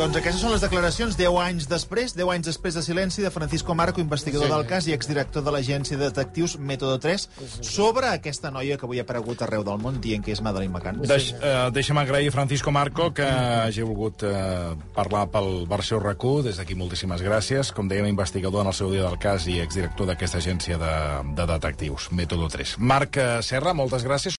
Doncs 0.00 0.16
aquestes 0.16 0.40
són 0.40 0.54
les 0.54 0.62
declaracions 0.64 1.16
10 1.18 1.34
anys 1.42 1.66
després, 1.68 2.14
10 2.16 2.30
anys 2.32 2.46
després 2.48 2.76
de 2.78 2.80
silenci 2.80 3.20
de 3.20 3.28
Francisco 3.34 3.74
Marco, 3.76 4.00
investigador 4.00 4.46
sí. 4.46 4.52
del 4.54 4.62
cas 4.64 4.86
i 4.88 4.94
exdirector 4.96 5.42
de 5.44 5.52
l'agència 5.52 5.98
de 5.98 6.06
detectius 6.06 6.54
Método 6.56 6.94
3, 7.04 7.26
sobre 7.60 8.08
aquesta 8.08 8.48
noia 8.48 8.78
que 8.80 8.88
avui 8.88 9.02
ha 9.02 9.04
aparegut 9.04 9.44
arreu 9.44 9.60
del 9.66 9.76
món 9.82 9.98
dient 10.00 10.24
que 10.24 10.32
és 10.32 10.40
Madeleine 10.40 10.72
McCann. 10.72 11.02
Deix, 11.04 11.34
eh, 11.36 11.66
deixa'm 11.76 12.00
agrair 12.00 12.30
a 12.30 12.32
Francisco 12.32 12.72
Marco 12.72 13.10
que 13.12 13.26
hagi 13.28 13.84
volgut 13.84 14.24
eh, 14.24 14.72
parlar 14.96 15.26
pel 15.34 15.66
versió 15.68 16.00
RAC1. 16.00 16.46
Des 16.48 16.62
d'aquí 16.62 16.78
moltíssimes 16.80 17.20
gràcies. 17.20 17.74
Com 17.76 17.92
dèiem, 17.92 18.08
investigador 18.08 18.64
en 18.64 18.72
el 18.72 18.78
seu 18.80 18.88
dia 18.94 19.04
del 19.04 19.20
cas 19.20 19.44
i 19.52 19.58
exdirector 19.60 20.08
d'aquesta 20.08 20.40
agència 20.40 20.80
de, 20.80 20.94
de 21.36 21.48
detectius, 21.52 22.08
Método 22.16 22.48
3. 22.48 22.78
Marc 22.80 23.20
eh, 23.20 23.28
Serra, 23.44 23.76
moltes 23.76 24.08
gràcies. 24.08 24.38